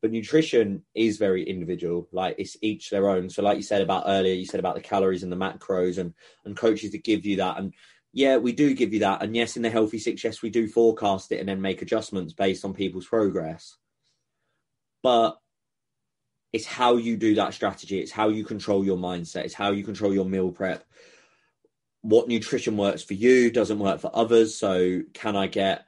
But 0.00 0.12
nutrition 0.12 0.84
is 0.94 1.18
very 1.18 1.42
individual. 1.42 2.08
Like 2.12 2.36
it's 2.38 2.56
each 2.62 2.90
their 2.90 3.08
own. 3.08 3.28
So 3.30 3.42
like 3.42 3.56
you 3.56 3.62
said 3.62 3.82
about 3.82 4.04
earlier, 4.06 4.34
you 4.34 4.46
said 4.46 4.60
about 4.60 4.76
the 4.76 4.80
calories 4.80 5.22
and 5.22 5.32
the 5.32 5.36
macros 5.36 5.98
and 5.98 6.14
and 6.44 6.56
coaches 6.56 6.92
that 6.92 7.04
give 7.04 7.26
you 7.26 7.36
that. 7.38 7.58
And 7.58 7.74
yeah, 8.12 8.36
we 8.36 8.52
do 8.52 8.74
give 8.74 8.92
you 8.92 9.00
that. 9.00 9.22
And 9.22 9.34
yes, 9.34 9.56
in 9.56 9.62
the 9.62 9.70
healthy 9.70 9.98
six, 9.98 10.22
yes, 10.22 10.40
we 10.40 10.50
do 10.50 10.68
forecast 10.68 11.32
it 11.32 11.40
and 11.40 11.48
then 11.48 11.60
make 11.60 11.82
adjustments 11.82 12.32
based 12.32 12.64
on 12.64 12.74
people's 12.74 13.06
progress. 13.06 13.76
But 15.02 15.38
it's 16.52 16.66
how 16.66 16.96
you 16.96 17.16
do 17.16 17.34
that 17.34 17.54
strategy. 17.54 18.00
It's 18.00 18.12
how 18.12 18.28
you 18.28 18.44
control 18.44 18.84
your 18.84 18.96
mindset. 18.96 19.44
It's 19.44 19.54
how 19.54 19.72
you 19.72 19.84
control 19.84 20.14
your 20.14 20.24
meal 20.24 20.50
prep. 20.50 20.84
What 22.02 22.28
nutrition 22.28 22.76
works 22.76 23.02
for 23.02 23.14
you 23.14 23.50
doesn't 23.50 23.78
work 23.78 24.00
for 24.00 24.10
others. 24.14 24.56
So 24.56 25.02
can 25.12 25.36
I 25.36 25.46
get 25.46 25.84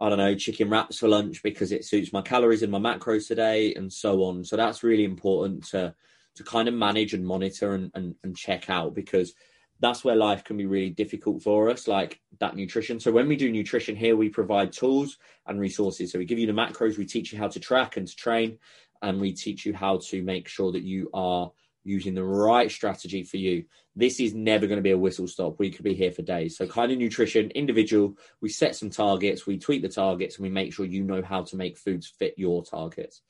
I 0.00 0.08
don't 0.08 0.18
know, 0.18 0.34
chicken 0.34 0.68
wraps 0.68 0.98
for 0.98 1.06
lunch 1.06 1.42
because 1.42 1.70
it 1.70 1.84
suits 1.84 2.12
my 2.12 2.22
calories 2.22 2.62
and 2.62 2.72
my 2.72 2.78
macros 2.78 3.28
today, 3.28 3.74
and 3.74 3.92
so 3.92 4.24
on. 4.24 4.44
So 4.44 4.56
that's 4.56 4.82
really 4.82 5.04
important 5.04 5.64
to 5.68 5.94
to 6.34 6.44
kind 6.44 6.66
of 6.66 6.74
manage 6.74 7.12
and 7.12 7.26
monitor 7.26 7.74
and, 7.74 7.90
and, 7.94 8.14
and 8.24 8.34
check 8.34 8.70
out 8.70 8.94
because 8.94 9.34
that's 9.80 10.02
where 10.02 10.16
life 10.16 10.44
can 10.44 10.56
be 10.56 10.64
really 10.64 10.88
difficult 10.88 11.42
for 11.42 11.68
us, 11.68 11.86
like 11.86 12.20
that 12.40 12.56
nutrition. 12.56 12.98
So 12.98 13.12
when 13.12 13.28
we 13.28 13.36
do 13.36 13.52
nutrition 13.52 13.94
here, 13.94 14.16
we 14.16 14.30
provide 14.30 14.72
tools 14.72 15.18
and 15.46 15.60
resources. 15.60 16.10
So 16.10 16.18
we 16.18 16.24
give 16.24 16.38
you 16.38 16.46
the 16.46 16.52
macros, 16.52 16.96
we 16.96 17.04
teach 17.04 17.32
you 17.32 17.38
how 17.38 17.48
to 17.48 17.60
track 17.60 17.98
and 17.98 18.08
to 18.08 18.16
train, 18.16 18.58
and 19.02 19.20
we 19.20 19.32
teach 19.32 19.66
you 19.66 19.74
how 19.74 19.98
to 20.08 20.22
make 20.22 20.48
sure 20.48 20.72
that 20.72 20.84
you 20.84 21.10
are 21.12 21.52
using 21.84 22.14
the 22.14 22.24
right 22.24 22.70
strategy 22.70 23.22
for 23.22 23.36
you. 23.36 23.64
This 23.96 24.20
is 24.20 24.34
never 24.34 24.66
going 24.66 24.78
to 24.78 24.82
be 24.82 24.92
a 24.92 24.98
whistle 24.98 25.26
stop. 25.26 25.58
We 25.58 25.70
could 25.70 25.84
be 25.84 25.94
here 25.94 26.12
for 26.12 26.22
days. 26.22 26.56
So, 26.56 26.66
kind 26.66 26.92
of 26.92 26.98
nutrition, 26.98 27.50
individual, 27.50 28.16
we 28.40 28.48
set 28.48 28.76
some 28.76 28.90
targets, 28.90 29.46
we 29.46 29.58
tweak 29.58 29.82
the 29.82 29.88
targets, 29.88 30.36
and 30.36 30.44
we 30.44 30.50
make 30.50 30.72
sure 30.72 30.86
you 30.86 31.02
know 31.02 31.22
how 31.22 31.42
to 31.42 31.56
make 31.56 31.76
foods 31.76 32.06
fit 32.06 32.34
your 32.36 32.64
targets. 32.64 33.22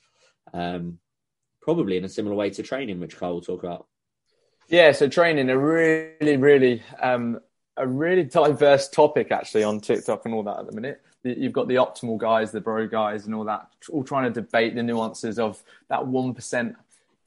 Um, 0.53 0.99
probably 1.61 1.97
in 1.97 2.05
a 2.05 2.09
similar 2.09 2.35
way 2.37 2.51
to 2.51 2.63
training, 2.63 3.01
which 3.01 3.17
Carl 3.17 3.35
will 3.35 3.41
talk 3.41 3.63
about. 3.63 3.87
Yeah, 4.69 4.93
so 4.93 5.09
training 5.09 5.51
a 5.51 5.59
really, 5.59 6.37
really, 6.37 6.83
um, 7.01 7.41
a 7.77 7.87
really 7.87 8.25
diverse 8.25 8.89
topic 8.89 9.33
actually 9.33 9.65
on 9.65 9.81
TikTok 9.81 10.25
and 10.25 10.35
all 10.35 10.43
that 10.45 10.59
at 10.59 10.67
the 10.67 10.73
minute. 10.73 11.01
You've 11.25 11.53
got 11.53 11.69
the 11.69 11.77
optimal 11.77 12.19
guys, 12.19 12.51
the 12.51 12.61
bro 12.61 12.89
guys, 12.89 13.27
and 13.27 13.35
all 13.35 13.45
that, 13.45 13.69
all 13.91 14.03
trying 14.03 14.33
to 14.33 14.41
debate 14.41 14.75
the 14.75 14.83
nuances 14.83 15.39
of 15.39 15.63
that 15.89 16.07
one 16.07 16.35
percent 16.35 16.75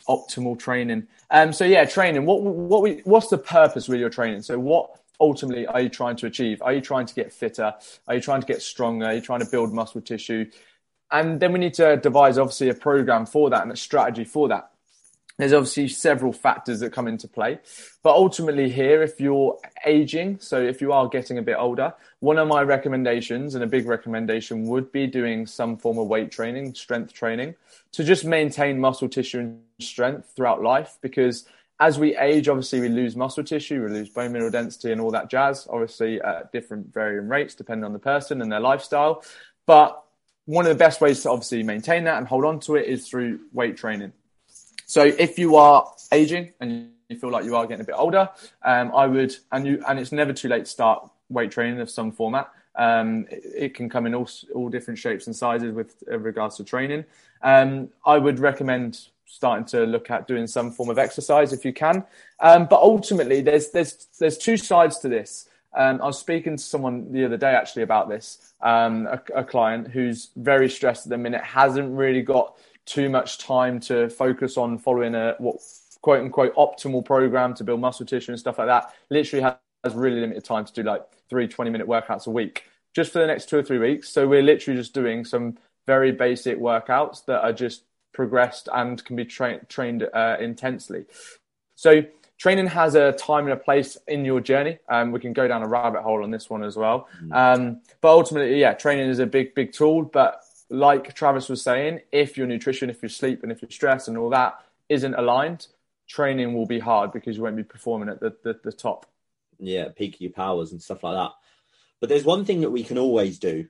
optimal 0.07 0.57
training. 0.57 1.07
Um, 1.31 1.51
so 1.53 1.65
yeah, 1.65 1.85
training. 1.85 2.25
What 2.25 2.41
what 2.41 2.81
we, 2.81 3.01
what's 3.03 3.27
the 3.27 3.37
purpose 3.37 3.87
with 3.87 3.99
your 3.99 4.09
training? 4.09 4.41
So 4.41 4.59
what 4.59 4.89
ultimately 5.19 5.65
are 5.65 5.81
you 5.81 5.89
trying 5.89 6.15
to 6.17 6.27
achieve? 6.27 6.61
Are 6.61 6.73
you 6.73 6.81
trying 6.81 7.05
to 7.05 7.15
get 7.15 7.31
fitter? 7.31 7.73
Are 8.07 8.15
you 8.15 8.21
trying 8.21 8.41
to 8.41 8.47
get 8.47 8.61
stronger? 8.61 9.05
Are 9.07 9.13
you 9.13 9.21
trying 9.21 9.39
to 9.39 9.49
build 9.49 9.73
muscle 9.73 10.01
tissue? 10.01 10.45
And 11.11 11.39
then 11.39 11.53
we 11.53 11.59
need 11.59 11.73
to 11.75 11.97
devise 11.97 12.37
obviously 12.37 12.69
a 12.69 12.73
program 12.73 13.25
for 13.25 13.49
that 13.49 13.61
and 13.61 13.71
a 13.71 13.75
strategy 13.77 14.25
for 14.25 14.47
that 14.49 14.71
there's 15.37 15.53
obviously 15.53 15.87
several 15.89 16.31
factors 16.31 16.79
that 16.79 16.93
come 16.93 17.07
into 17.07 17.27
play. 17.27 17.59
But 18.03 18.15
ultimately, 18.15 18.69
here, 18.69 19.03
if 19.03 19.19
you're 19.19 19.59
aging, 19.85 20.39
so 20.39 20.61
if 20.61 20.81
you 20.81 20.93
are 20.93 21.09
getting 21.09 21.37
a 21.37 21.41
bit 21.41 21.57
older, 21.57 21.93
one 22.19 22.37
of 22.37 22.47
my 22.47 22.61
recommendations 22.61 23.55
and 23.55 23.63
a 23.63 23.67
big 23.67 23.85
recommendation 23.85 24.67
would 24.67 24.91
be 24.91 25.07
doing 25.07 25.45
some 25.45 25.77
form 25.77 25.97
of 25.97 26.07
weight 26.07 26.31
training, 26.31 26.73
strength 26.75 27.13
training, 27.13 27.55
to 27.91 28.03
just 28.03 28.23
maintain 28.23 28.79
muscle 28.79 29.09
tissue 29.09 29.39
and 29.39 29.59
strength 29.79 30.31
throughout 30.35 30.61
life. 30.61 30.97
Because 31.01 31.45
as 31.79 31.99
we 31.99 32.15
age, 32.15 32.47
obviously, 32.47 32.79
we 32.79 32.89
lose 32.89 33.17
muscle 33.17 33.43
tissue, 33.43 33.83
we 33.83 33.89
lose 33.89 34.09
bone 34.09 34.31
mineral 34.31 34.51
density, 34.51 34.93
and 34.93 35.01
all 35.01 35.11
that 35.11 35.29
jazz, 35.29 35.67
obviously, 35.69 36.21
at 36.21 36.51
different 36.53 36.93
varying 36.93 37.27
rates 37.27 37.55
depending 37.55 37.83
on 37.83 37.91
the 37.93 37.99
person 37.99 38.41
and 38.41 38.49
their 38.49 38.61
lifestyle. 38.61 39.23
But 39.65 40.01
one 40.45 40.65
of 40.65 40.69
the 40.69 40.77
best 40.77 41.01
ways 41.01 41.23
to 41.23 41.31
obviously 41.31 41.63
maintain 41.63 42.05
that 42.05 42.17
and 42.19 42.27
hold 42.27 42.45
on 42.45 42.59
to 42.61 42.75
it 42.75 42.87
is 42.87 43.07
through 43.09 43.39
weight 43.51 43.75
training. 43.75 44.13
So 44.85 45.03
if 45.03 45.39
you 45.39 45.55
are 45.55 45.91
aging 46.11 46.53
and 46.59 46.89
you 47.09 47.17
feel 47.17 47.31
like 47.31 47.45
you 47.45 47.55
are 47.55 47.65
getting 47.65 47.81
a 47.81 47.85
bit 47.85 47.95
older, 47.97 48.29
um, 48.63 48.91
I 48.95 49.07
would, 49.07 49.35
and 49.51 49.65
you, 49.65 49.83
and 49.87 49.99
it's 49.99 50.11
never 50.11 50.33
too 50.33 50.47
late 50.47 50.65
to 50.65 50.71
start 50.71 51.09
weight 51.29 51.51
training 51.51 51.79
of 51.79 51.89
some 51.89 52.11
format. 52.11 52.49
Um, 52.75 53.25
it, 53.31 53.43
it, 53.55 53.73
can 53.73 53.89
come 53.89 54.05
in 54.05 54.13
all, 54.13 54.29
all 54.53 54.69
different 54.69 54.99
shapes 54.99 55.27
and 55.27 55.35
sizes 55.35 55.73
with 55.73 56.03
regards 56.07 56.57
to 56.57 56.63
training. 56.63 57.05
Um, 57.41 57.89
I 58.05 58.17
would 58.17 58.39
recommend 58.39 58.99
starting 59.25 59.65
to 59.65 59.85
look 59.85 60.09
at 60.11 60.27
doing 60.27 60.47
some 60.47 60.71
form 60.71 60.89
of 60.89 60.97
exercise 60.97 61.51
if 61.51 61.65
you 61.65 61.73
can. 61.73 62.03
Um, 62.39 62.65
but 62.65 62.79
ultimately, 62.81 63.41
there's 63.41 63.71
there's 63.71 64.07
there's 64.19 64.37
two 64.37 64.57
sides 64.57 64.99
to 64.99 65.09
this. 65.09 65.49
Um, 65.75 66.01
I 66.01 66.05
was 66.05 66.19
speaking 66.19 66.55
to 66.55 66.63
someone 66.63 67.11
the 67.11 67.25
other 67.25 67.35
day 67.35 67.53
actually 67.53 67.83
about 67.83 68.07
this, 68.07 68.53
um, 68.61 69.07
a, 69.07 69.21
a, 69.35 69.43
client 69.43 69.89
who's 69.89 70.29
very 70.37 70.69
stressed 70.69 71.05
at 71.05 71.09
the 71.09 71.17
minute, 71.17 71.43
hasn't 71.43 71.91
really 71.97 72.21
got 72.21 72.55
too 72.85 73.09
much 73.09 73.37
time 73.37 73.79
to 73.81 74.09
focus 74.09 74.57
on 74.57 74.77
following 74.77 75.15
a 75.15 75.35
what 75.39 75.57
quote 76.01 76.21
unquote 76.21 76.55
optimal 76.55 77.03
program 77.03 77.53
to 77.55 77.63
build 77.63 77.79
muscle 77.79 78.05
tissue 78.05 78.31
and 78.31 78.39
stuff 78.39 78.59
like 78.59 78.67
that. 78.67 78.93
Literally 79.09 79.41
has 79.83 79.93
really 79.93 80.19
limited 80.19 80.43
time 80.43 80.65
to 80.65 80.73
do 80.73 80.83
like 80.83 81.03
three 81.29 81.47
20 81.47 81.71
minute 81.71 81.87
workouts 81.87 82.27
a 82.27 82.31
week 82.31 82.65
just 82.93 83.11
for 83.11 83.19
the 83.19 83.27
next 83.27 83.49
two 83.49 83.57
or 83.57 83.63
three 83.63 83.77
weeks. 83.77 84.09
So 84.09 84.27
we're 84.27 84.41
literally 84.41 84.79
just 84.79 84.93
doing 84.93 85.25
some 85.25 85.57
very 85.85 86.11
basic 86.11 86.57
workouts 86.57 87.25
that 87.25 87.41
are 87.43 87.53
just 87.53 87.83
progressed 88.13 88.69
and 88.73 89.03
can 89.03 89.15
be 89.15 89.25
tra- 89.25 89.63
trained 89.65 90.07
uh, 90.13 90.37
intensely. 90.39 91.05
So 91.75 92.03
training 92.37 92.67
has 92.67 92.95
a 92.95 93.11
time 93.11 93.43
and 93.45 93.53
a 93.53 93.57
place 93.57 93.97
in 94.07 94.23
your 94.23 94.39
journey. 94.39 94.79
Um, 94.87 95.11
we 95.11 95.19
can 95.19 95.33
go 95.33 95.47
down 95.47 95.61
a 95.61 95.67
rabbit 95.67 96.01
hole 96.01 96.23
on 96.23 96.31
this 96.31 96.49
one 96.49 96.63
as 96.63 96.77
well. 96.77 97.07
Mm. 97.21 97.35
Um, 97.35 97.81
but 97.99 98.09
ultimately, 98.09 98.59
yeah, 98.59 98.73
training 98.73 99.09
is 99.09 99.19
a 99.19 99.25
big, 99.25 99.53
big 99.53 99.73
tool. 99.73 100.03
But 100.03 100.41
like 100.69 101.13
Travis 101.13 101.49
was 101.49 101.61
saying, 101.61 102.01
if 102.11 102.37
your 102.37 102.47
nutrition, 102.47 102.89
if 102.89 103.01
your 103.01 103.09
sleep, 103.09 103.43
and 103.43 103.51
if 103.51 103.61
your 103.61 103.71
stress 103.71 104.07
and 104.07 104.17
all 104.17 104.29
that 104.29 104.59
isn't 104.89 105.13
aligned, 105.13 105.67
training 106.07 106.53
will 106.53 106.65
be 106.65 106.79
hard 106.79 107.11
because 107.11 107.37
you 107.37 107.43
won't 107.43 107.55
be 107.55 107.63
performing 107.63 108.09
at 108.09 108.19
the, 108.19 108.35
the, 108.43 108.59
the 108.63 108.71
top. 108.71 109.05
Yeah, 109.59 109.89
peak 109.95 110.15
of 110.15 110.21
your 110.21 110.31
powers 110.31 110.71
and 110.71 110.81
stuff 110.81 111.03
like 111.03 111.15
that. 111.15 111.31
But 111.99 112.09
there's 112.09 112.25
one 112.25 112.45
thing 112.45 112.61
that 112.61 112.71
we 112.71 112.83
can 112.83 112.97
always 112.97 113.39
do. 113.39 113.67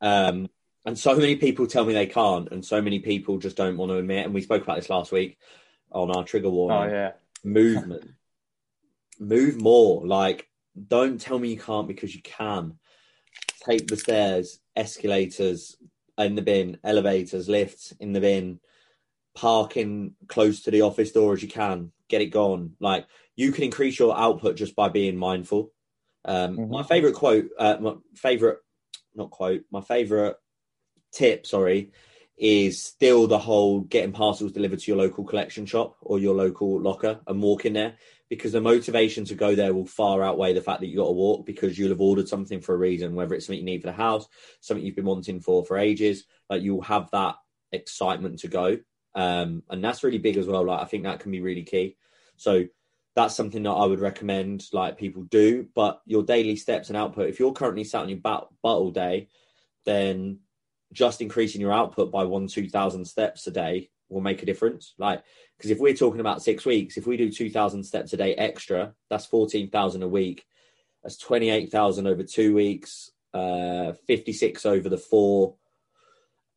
Um, 0.00 0.48
and 0.84 0.98
so 0.98 1.16
many 1.16 1.36
people 1.36 1.66
tell 1.66 1.84
me 1.84 1.92
they 1.92 2.06
can't, 2.06 2.50
and 2.52 2.64
so 2.64 2.80
many 2.80 3.00
people 3.00 3.38
just 3.38 3.56
don't 3.56 3.76
want 3.76 3.90
to 3.90 3.98
admit. 3.98 4.24
And 4.24 4.34
we 4.34 4.40
spoke 4.40 4.62
about 4.62 4.76
this 4.76 4.90
last 4.90 5.10
week 5.10 5.38
on 5.90 6.10
our 6.10 6.22
trigger 6.22 6.48
warning. 6.48 6.90
Oh 6.90 6.94
yeah, 6.94 7.12
movement. 7.42 8.10
Move 9.18 9.60
more. 9.60 10.06
Like, 10.06 10.48
don't 10.88 11.20
tell 11.20 11.38
me 11.38 11.50
you 11.50 11.58
can't 11.58 11.88
because 11.88 12.14
you 12.14 12.22
can. 12.22 12.78
Take 13.64 13.88
the 13.88 13.96
stairs, 13.96 14.60
escalators 14.76 15.76
in 16.18 16.34
the 16.34 16.42
bin, 16.42 16.78
elevators, 16.82 17.48
lifts 17.48 17.92
in 18.00 18.12
the 18.12 18.20
bin, 18.20 18.60
parking 19.34 20.14
close 20.28 20.62
to 20.62 20.70
the 20.70 20.82
office 20.82 21.12
door 21.12 21.34
as 21.34 21.42
you 21.42 21.48
can. 21.48 21.92
Get 22.08 22.22
it 22.22 22.26
gone. 22.26 22.72
Like, 22.80 23.06
you 23.34 23.52
can 23.52 23.64
increase 23.64 23.98
your 23.98 24.16
output 24.16 24.56
just 24.56 24.74
by 24.74 24.88
being 24.88 25.16
mindful. 25.16 25.72
Um, 26.24 26.56
mm-hmm. 26.56 26.72
My 26.72 26.82
favorite 26.82 27.14
quote, 27.14 27.50
uh, 27.58 27.76
my 27.80 27.94
favorite, 28.14 28.58
not 29.14 29.30
quote, 29.30 29.62
my 29.70 29.80
favorite 29.80 30.36
tip, 31.12 31.46
sorry, 31.46 31.92
is 32.36 32.82
still 32.82 33.26
the 33.26 33.38
whole 33.38 33.80
getting 33.80 34.12
parcels 34.12 34.52
delivered 34.52 34.78
to 34.78 34.90
your 34.90 34.98
local 34.98 35.24
collection 35.24 35.66
shop 35.66 35.96
or 36.00 36.18
your 36.18 36.34
local 36.34 36.80
locker 36.80 37.20
and 37.26 37.42
walking 37.42 37.72
there 37.72 37.94
because 38.28 38.52
the 38.52 38.60
motivation 38.60 39.24
to 39.24 39.34
go 39.34 39.54
there 39.54 39.72
will 39.72 39.86
far 39.86 40.22
outweigh 40.22 40.52
the 40.52 40.60
fact 40.60 40.80
that 40.80 40.88
you 40.88 40.96
got 40.96 41.06
to 41.06 41.12
walk 41.12 41.46
because 41.46 41.78
you'll 41.78 41.90
have 41.90 42.00
ordered 42.00 42.28
something 42.28 42.60
for 42.60 42.74
a 42.74 42.78
reason, 42.78 43.14
whether 43.14 43.34
it's 43.34 43.46
something 43.46 43.60
you 43.60 43.64
need 43.64 43.82
for 43.82 43.88
the 43.88 43.92
house, 43.92 44.26
something 44.60 44.84
you've 44.84 44.96
been 44.96 45.04
wanting 45.04 45.40
for 45.40 45.64
for 45.64 45.78
ages. 45.78 46.24
Like 46.50 46.62
you'll 46.62 46.82
have 46.82 47.10
that 47.12 47.36
excitement 47.72 48.40
to 48.40 48.48
go, 48.48 48.78
um, 49.14 49.62
and 49.70 49.82
that's 49.82 50.02
really 50.02 50.18
big 50.18 50.36
as 50.36 50.46
well. 50.46 50.64
Like 50.64 50.82
I 50.82 50.86
think 50.86 51.04
that 51.04 51.20
can 51.20 51.30
be 51.30 51.40
really 51.40 51.62
key. 51.62 51.96
So 52.36 52.64
that's 53.14 53.34
something 53.34 53.62
that 53.62 53.70
I 53.70 53.86
would 53.86 54.00
recommend 54.00 54.64
like 54.72 54.98
people 54.98 55.22
do. 55.22 55.68
But 55.74 56.02
your 56.04 56.22
daily 56.22 56.56
steps 56.56 56.88
and 56.88 56.96
output, 56.96 57.28
if 57.28 57.38
you're 57.40 57.52
currently 57.52 57.84
sat 57.84 58.02
on 58.02 58.08
your 58.08 58.18
butt, 58.18 58.48
butt 58.62 58.76
all 58.76 58.90
day, 58.90 59.28
then 59.84 60.40
just 60.92 61.20
increasing 61.20 61.60
your 61.60 61.72
output 61.72 62.12
by 62.12 62.24
one, 62.24 62.46
2,000 62.46 63.04
steps 63.04 63.46
a 63.46 63.50
day 63.50 63.90
will 64.08 64.20
make 64.20 64.42
a 64.42 64.46
difference. 64.46 64.94
Like, 64.98 65.22
because 65.56 65.70
if 65.70 65.78
we're 65.78 65.94
talking 65.94 66.20
about 66.20 66.42
six 66.42 66.64
weeks, 66.64 66.96
if 66.96 67.06
we 67.06 67.16
do 67.16 67.30
2,000 67.30 67.84
steps 67.84 68.12
a 68.12 68.16
day 68.16 68.34
extra, 68.34 68.94
that's 69.10 69.26
14,000 69.26 70.02
a 70.02 70.08
week. 70.08 70.44
That's 71.02 71.18
28,000 71.18 72.06
over 72.06 72.22
two 72.22 72.54
weeks, 72.54 73.10
uh, 73.32 73.92
56 74.06 74.66
over 74.66 74.88
the 74.88 74.98
four. 74.98 75.54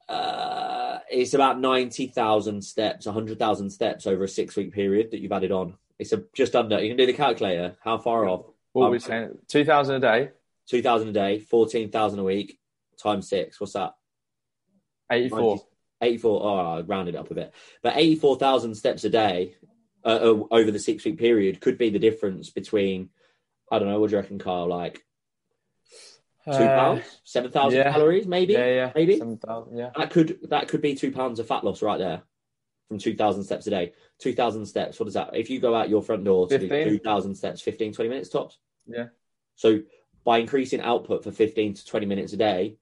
Uh, 0.08 1.00
it's 1.10 1.34
about 1.34 1.60
90,000 1.60 2.64
steps, 2.64 3.06
100,000 3.06 3.70
steps 3.70 4.08
over 4.08 4.24
a 4.24 4.28
six 4.28 4.56
week 4.56 4.74
period 4.74 5.12
that 5.12 5.20
you've 5.20 5.32
added 5.32 5.52
on. 5.52 5.76
It's 5.98 6.14
a, 6.14 6.24
just 6.34 6.56
under, 6.56 6.82
you 6.82 6.90
can 6.90 6.98
do 6.98 7.06
the 7.06 7.14
calculator. 7.14 7.78
How 7.84 7.98
far 7.98 8.28
off? 8.28 8.46
What 8.74 8.88
are 8.88 8.92
we 8.92 9.00
saying? 9.00 9.38
2,000 9.48 9.96
a 9.96 10.00
day? 10.00 10.32
2,000 10.68 11.10
a 11.10 11.12
day, 11.12 11.40
14,000 11.40 12.20
a 12.20 12.24
week, 12.24 12.60
times 12.98 13.28
six. 13.28 13.60
What's 13.60 13.74
that? 13.74 13.96
84. 15.12 15.60
84. 16.02 16.44
Oh, 16.44 16.78
I 16.78 16.82
rounded 16.82 17.16
up 17.16 17.32
a 17.32 17.36
bit. 17.36 17.54
But 17.82 17.98
84,000 17.98 18.76
steps 18.76 19.04
a 19.04 19.10
day 19.10 19.56
uh, 20.06 20.20
uh, 20.22 20.44
over 20.52 20.72
the 20.72 20.80
six 20.80 21.06
week 21.06 21.18
period 21.18 21.62
could 21.62 21.78
be 21.78 21.90
the 21.90 22.00
difference 22.00 22.50
between, 22.50 23.10
I 23.72 23.80
don't 23.80 23.90
know, 23.90 24.00
what 24.00 24.10
do 24.10 24.16
you 24.16 24.22
reckon, 24.22 24.40
Carl? 24.40 24.68
Like 24.68 25.04
two 26.46 26.52
uh, 26.52 26.80
pounds, 26.80 27.04
7,000 27.24 27.78
yeah. 27.78 27.92
calories, 27.92 28.28
maybe? 28.28 28.54
Yeah, 28.54 28.66
yeah. 28.66 28.92
Maybe? 28.96 29.18
7,000, 29.18 29.78
yeah. 29.78 29.90
That 29.96 30.10
could, 30.12 30.40
that 30.50 30.68
could 30.68 30.82
be 30.82 30.96
two 30.96 31.12
pounds 31.12 31.40
of 31.40 31.48
fat 31.48 31.64
loss 31.64 31.82
right 31.82 32.00
there 32.00 32.24
from 32.88 32.98
2,000 32.98 33.44
steps 33.44 33.68
a 33.68 33.70
day. 33.70 33.94
2,000 34.20 34.66
steps, 34.66 35.00
what 35.00 35.08
is 35.08 35.14
that? 35.14 35.36
If 35.36 35.50
you 35.50 35.60
go 35.60 35.76
out 35.76 35.90
your 35.90 36.02
front 36.02 36.24
door 36.24 36.48
to 36.48 36.60
15. 36.60 36.70
do 36.70 36.98
2,000 36.98 37.36
steps, 37.36 37.62
15, 37.62 37.94
20 37.94 38.10
minutes 38.10 38.30
tops? 38.30 38.58
Yeah. 38.88 39.08
So 39.56 39.82
by 40.24 40.40
increasing 40.40 40.82
output 40.82 41.24
for 41.24 41.32
15 41.32 41.76
to 41.76 41.86
20 41.86 42.06
minutes 42.06 42.34
a 42.34 42.38
day, 42.38 42.78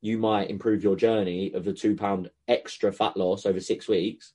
you 0.00 0.18
might 0.18 0.50
improve 0.50 0.82
your 0.82 0.96
journey 0.96 1.52
of 1.54 1.64
the 1.64 1.72
two 1.72 1.96
pound 1.96 2.30
extra 2.46 2.92
fat 2.92 3.16
loss 3.16 3.46
over 3.46 3.60
six 3.60 3.88
weeks. 3.88 4.32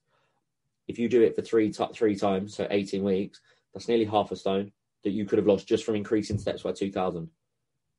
If 0.87 0.99
you 0.99 1.07
do 1.07 1.21
it 1.21 1.35
for 1.35 1.41
three 1.41 1.71
t- 1.71 1.85
three 1.93 2.15
times, 2.15 2.55
so 2.55 2.67
eighteen 2.69 3.03
weeks, 3.03 3.39
that's 3.73 3.87
nearly 3.87 4.05
half 4.05 4.31
a 4.31 4.35
stone 4.35 4.71
that 5.03 5.11
you 5.11 5.25
could 5.25 5.37
have 5.37 5.47
lost 5.47 5.67
just 5.67 5.85
from 5.85 5.95
increasing 5.95 6.37
steps 6.37 6.63
by 6.63 6.71
two 6.73 6.91
thousand. 6.91 7.29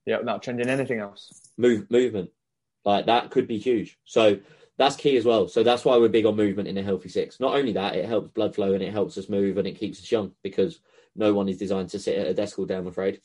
Yeah, 0.05 0.19
without 0.19 0.43
changing 0.43 0.69
anything 0.69 1.01
else. 1.01 1.51
Move 1.57 1.91
movement, 1.91 2.31
like 2.85 3.07
that 3.07 3.31
could 3.31 3.47
be 3.47 3.59
huge. 3.59 3.99
So 4.05 4.39
that's 4.77 4.97
key 4.97 5.17
as 5.17 5.25
well. 5.25 5.49
So 5.49 5.63
that's 5.63 5.85
why 5.85 5.97
we're 5.97 6.09
big 6.09 6.27
on 6.27 6.37
movement 6.37 6.69
in 6.69 6.77
a 6.77 6.83
healthy 6.83 7.09
six. 7.09 7.41
Not 7.41 7.55
only 7.55 7.73
that, 7.73 7.97
it 7.97 8.05
helps 8.05 8.33
blood 8.33 8.55
flow 8.55 8.75
and 8.75 8.83
it 8.83 8.93
helps 8.93 9.17
us 9.17 9.29
move 9.29 9.57
and 9.57 9.67
it 9.67 9.79
keeps 9.79 10.01
us 10.01 10.11
young 10.11 10.33
because 10.43 10.81
no 11.17 11.33
one 11.33 11.49
is 11.49 11.59
designed 11.59 11.89
to 11.91 11.99
sit 11.99 12.19
at 12.19 12.27
a 12.27 12.35
desk 12.35 12.59
all 12.59 12.67
day. 12.67 12.77
I'm 12.77 12.89
afraid 12.89 13.21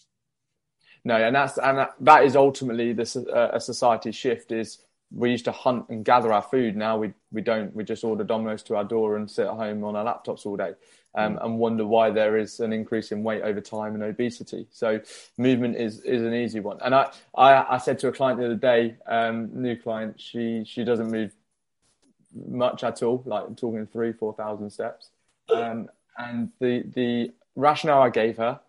no, 1.04 1.16
and 1.16 1.36
that's 1.36 1.58
and 1.58 1.78
that, 1.78 1.94
that 2.02 2.24
is 2.24 2.36
ultimately 2.36 2.94
this 2.94 3.16
uh, 3.16 3.52
a 3.54 3.60
society 3.60 4.12
shift. 4.12 4.52
Is 4.52 4.80
we 5.12 5.32
used 5.32 5.46
to 5.46 5.52
hunt 5.52 5.88
and 5.90 6.06
gather 6.06 6.32
our 6.32 6.42
food. 6.42 6.76
Now 6.76 6.98
we 6.98 7.14
we 7.32 7.42
don't. 7.42 7.74
We 7.76 7.84
just 7.84 8.04
order 8.04 8.24
Domino's 8.24 8.64
to 8.64 8.76
our 8.76 8.84
door 8.84 9.16
and 9.16 9.30
sit 9.30 9.48
at 9.48 9.54
home 9.54 9.84
on 9.84 9.96
our 9.96 10.06
laptops 10.06 10.46
all 10.46 10.58
day, 10.58 10.74
um, 11.16 11.36
mm. 11.36 11.46
and 11.46 11.58
wonder 11.58 11.86
why 11.86 12.12
there 12.12 12.38
is 12.38 12.60
an 12.60 12.74
increase 12.74 13.12
in 13.12 13.24
weight 13.24 13.42
over 13.42 13.62
time 13.62 13.96
and 13.96 14.04
obesity. 14.04 14.68
So 14.72 15.00
movement 15.38 15.78
is 15.78 16.02
is 16.02 16.22
an 16.22 16.34
easy 16.34 16.60
one. 16.60 16.78
And 16.84 16.94
I 16.94 17.12
I, 17.36 17.76
I 17.76 17.78
said 17.78 18.00
to 18.00 18.10
a 18.10 18.12
client 18.12 18.40
the 18.40 18.46
other 18.46 18.56
day, 18.56 18.96
um, 19.08 19.50
new 19.54 19.76
client, 19.76 20.20
she 20.20 20.64
she 20.66 20.84
doesn't 20.84 21.10
move 21.10 21.34
much 22.48 22.84
at 22.84 23.02
all. 23.02 23.24
Like 23.26 23.46
I'm 23.48 23.56
talking 23.56 23.88
three 23.88 24.12
four 24.12 24.34
thousand 24.34 24.70
steps, 24.70 25.10
um, 25.54 25.90
and 26.18 26.52
the 26.60 26.84
the 26.94 27.32
rationale 27.56 28.02
I 28.02 28.10
gave 28.10 28.38
her 28.38 28.60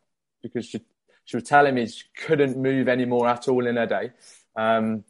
because 0.42 0.66
she 0.66 0.80
she 1.24 1.36
was 1.36 1.44
telling 1.44 1.74
me 1.74 1.86
she 1.86 2.04
couldn't 2.16 2.56
move 2.56 2.88
anymore 2.88 3.28
at 3.28 3.48
all 3.48 3.66
in 3.66 3.76
her 3.76 3.86
day. 3.86 4.10
Um, 4.56 5.04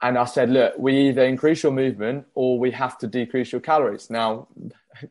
and 0.00 0.16
I 0.16 0.24
said, 0.26 0.50
look, 0.50 0.74
we 0.78 1.08
either 1.08 1.24
increase 1.24 1.62
your 1.62 1.72
movement 1.72 2.26
or 2.34 2.58
we 2.58 2.70
have 2.70 2.98
to 2.98 3.06
decrease 3.06 3.50
your 3.50 3.60
calories. 3.60 4.10
Now, 4.10 4.48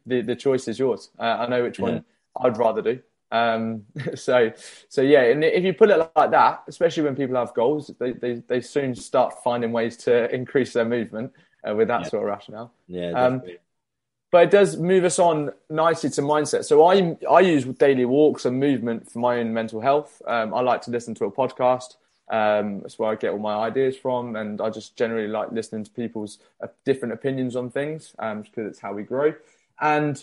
the, 0.06 0.22
the 0.22 0.36
choice 0.36 0.68
is 0.68 0.80
yours. 0.80 1.10
Uh, 1.20 1.24
I 1.24 1.48
know 1.48 1.64
which 1.64 1.80
yeah. 1.80 1.86
one 1.86 2.06
I'd 2.42 2.58
rather 2.58 2.82
do. 2.82 3.00
Um, 3.30 3.84
so, 4.16 4.54
so 4.88 5.02
yeah, 5.02 5.24
and 5.24 5.44
if 5.44 5.64
you 5.64 5.74
put 5.74 5.90
it 5.90 5.98
like 6.16 6.32
that, 6.32 6.64
especially 6.68 7.04
when 7.04 7.16
people 7.16 7.36
have 7.36 7.54
goals, 7.54 7.92
they, 8.00 8.14
they, 8.14 8.36
they 8.48 8.62
soon 8.62 8.96
start 8.96 9.44
finding 9.44 9.72
ways 9.72 9.98
to 9.98 10.34
increase 10.34 10.74
their 10.74 10.86
movement 10.86 11.34
uh, 11.68 11.76
with 11.76 11.90
that 11.90 12.04
yeah. 12.04 12.08
sort 12.08 12.24
of 12.24 12.30
rationale. 12.30 12.74
Yeah, 12.88 13.12
um, 13.12 13.42
but 14.32 14.44
it 14.44 14.52
does 14.52 14.78
move 14.78 15.04
us 15.04 15.20
on 15.20 15.52
nicely 15.70 16.10
to 16.10 16.22
mindset. 16.22 16.66
So 16.66 16.86
I 16.86 17.18
I 17.30 17.40
use 17.42 17.66
daily 17.66 18.06
walks 18.06 18.46
and 18.46 18.60
movement 18.60 19.10
for 19.10 19.20
my 19.20 19.40
own 19.40 19.54
mental 19.54 19.82
health. 19.82 20.22
Um, 20.28 20.54
I 20.54 20.62
like 20.62 20.82
to 20.84 20.92
listen 20.92 21.16
to 21.16 21.26
a 21.26 21.32
podcast. 21.32 21.96
Um, 22.30 22.82
that's 22.82 23.00
where 23.00 23.10
I 23.10 23.16
get 23.16 23.32
all 23.32 23.40
my 23.40 23.56
ideas 23.56 23.96
from, 23.96 24.36
and 24.36 24.60
I 24.60 24.70
just 24.70 24.98
generally 24.98 25.30
like 25.30 25.52
listening 25.52 25.86
to 25.86 25.92
people's 25.92 26.40
uh, 26.62 26.68
different 26.84 27.14
opinions 27.14 27.56
on 27.56 27.70
things 27.72 28.14
um, 28.20 28.42
because 28.42 28.68
it's 28.68 28.80
how 28.80 28.94
we 28.94 29.04
grow. 29.04 29.34
And 29.80 30.22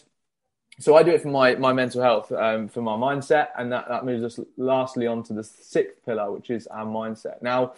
so 0.78 0.96
I 0.96 1.02
do 1.02 1.12
it 1.12 1.22
for 1.22 1.28
my 1.28 1.54
my 1.54 1.72
mental 1.72 2.02
health, 2.02 2.30
um, 2.32 2.68
for 2.68 2.82
my 2.82 2.96
mindset, 2.96 3.48
and 3.56 3.72
that 3.72 3.88
that 3.88 4.04
moves 4.04 4.22
us 4.22 4.44
lastly 4.58 5.06
onto 5.06 5.34
the 5.34 5.44
sixth 5.44 6.04
pillar, 6.04 6.30
which 6.30 6.50
is 6.50 6.66
our 6.66 6.84
mindset. 6.84 7.40
Now 7.40 7.72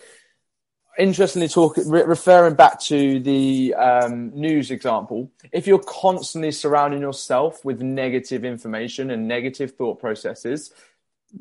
interestingly 0.98 1.48
talk 1.48 1.76
re- 1.86 2.02
referring 2.04 2.54
back 2.54 2.80
to 2.80 3.20
the 3.20 3.74
um, 3.74 4.30
news 4.34 4.70
example 4.70 5.30
if 5.52 5.66
you're 5.66 5.82
constantly 5.82 6.50
surrounding 6.50 7.00
yourself 7.00 7.64
with 7.64 7.80
negative 7.82 8.44
information 8.44 9.10
and 9.10 9.28
negative 9.28 9.72
thought 9.72 10.00
processes 10.00 10.72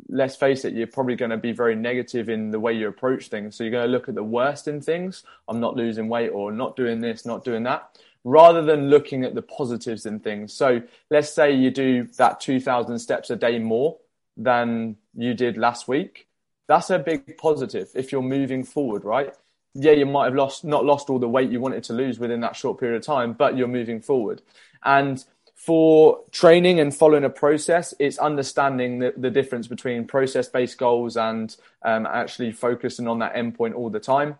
let's 0.09 0.35
face 0.35 0.65
it 0.65 0.73
you're 0.73 0.87
probably 0.87 1.15
going 1.15 1.31
to 1.31 1.37
be 1.37 1.51
very 1.51 1.75
negative 1.75 2.29
in 2.29 2.51
the 2.51 2.59
way 2.59 2.73
you 2.73 2.87
approach 2.87 3.27
things. 3.27 3.55
So 3.55 3.63
you're 3.63 3.71
going 3.71 3.85
to 3.85 3.91
look 3.91 4.09
at 4.09 4.15
the 4.15 4.23
worst 4.23 4.67
in 4.67 4.81
things. 4.81 5.23
I'm 5.47 5.59
not 5.59 5.75
losing 5.75 6.09
weight 6.09 6.29
or 6.29 6.51
not 6.51 6.75
doing 6.75 6.99
this 6.99 7.25
not 7.25 7.43
doing 7.43 7.63
that 7.63 7.97
rather 8.23 8.63
than 8.63 8.89
looking 8.89 9.23
at 9.23 9.35
the 9.35 9.41
positives 9.41 10.07
in 10.07 10.19
things. 10.19 10.51
So 10.51 10.81
let's 11.11 11.31
say 11.31 11.53
you 11.53 11.69
do 11.69 12.05
that 12.17 12.39
2000 12.39 12.97
steps 12.97 13.29
a 13.29 13.35
day 13.35 13.59
more 13.59 13.97
than 14.35 14.97
you 15.13 15.35
did 15.35 15.57
last 15.57 15.87
week. 15.87 16.27
That's 16.67 16.89
a 16.89 16.97
big 16.97 17.37
positive 17.37 17.89
if 17.93 18.11
you're 18.11 18.23
moving 18.23 18.63
forward, 18.63 19.05
right? 19.05 19.33
Yeah, 19.75 19.91
you 19.91 20.05
might 20.05 20.25
have 20.25 20.35
lost 20.35 20.63
not 20.63 20.85
lost 20.85 21.09
all 21.09 21.19
the 21.19 21.27
weight 21.27 21.51
you 21.51 21.59
wanted 21.59 21.83
to 21.83 21.93
lose 21.93 22.17
within 22.17 22.39
that 22.39 22.55
short 22.55 22.79
period 22.79 22.95
of 22.95 23.03
time, 23.03 23.33
but 23.33 23.57
you're 23.57 23.67
moving 23.67 24.01
forward. 24.01 24.41
And 24.83 25.23
for 25.53 26.21
training 26.31 26.79
and 26.79 26.95
following 26.95 27.25
a 27.25 27.29
process, 27.29 27.93
it's 27.99 28.17
understanding 28.17 28.99
the, 28.99 29.13
the 29.17 29.29
difference 29.29 29.67
between 29.67 30.05
process 30.05 30.47
based 30.47 30.77
goals 30.77 31.17
and 31.17 31.55
um, 31.83 32.05
actually 32.05 32.53
focusing 32.53 33.07
on 33.07 33.19
that 33.19 33.35
endpoint 33.35 33.75
all 33.75 33.89
the 33.89 33.99
time. 33.99 34.37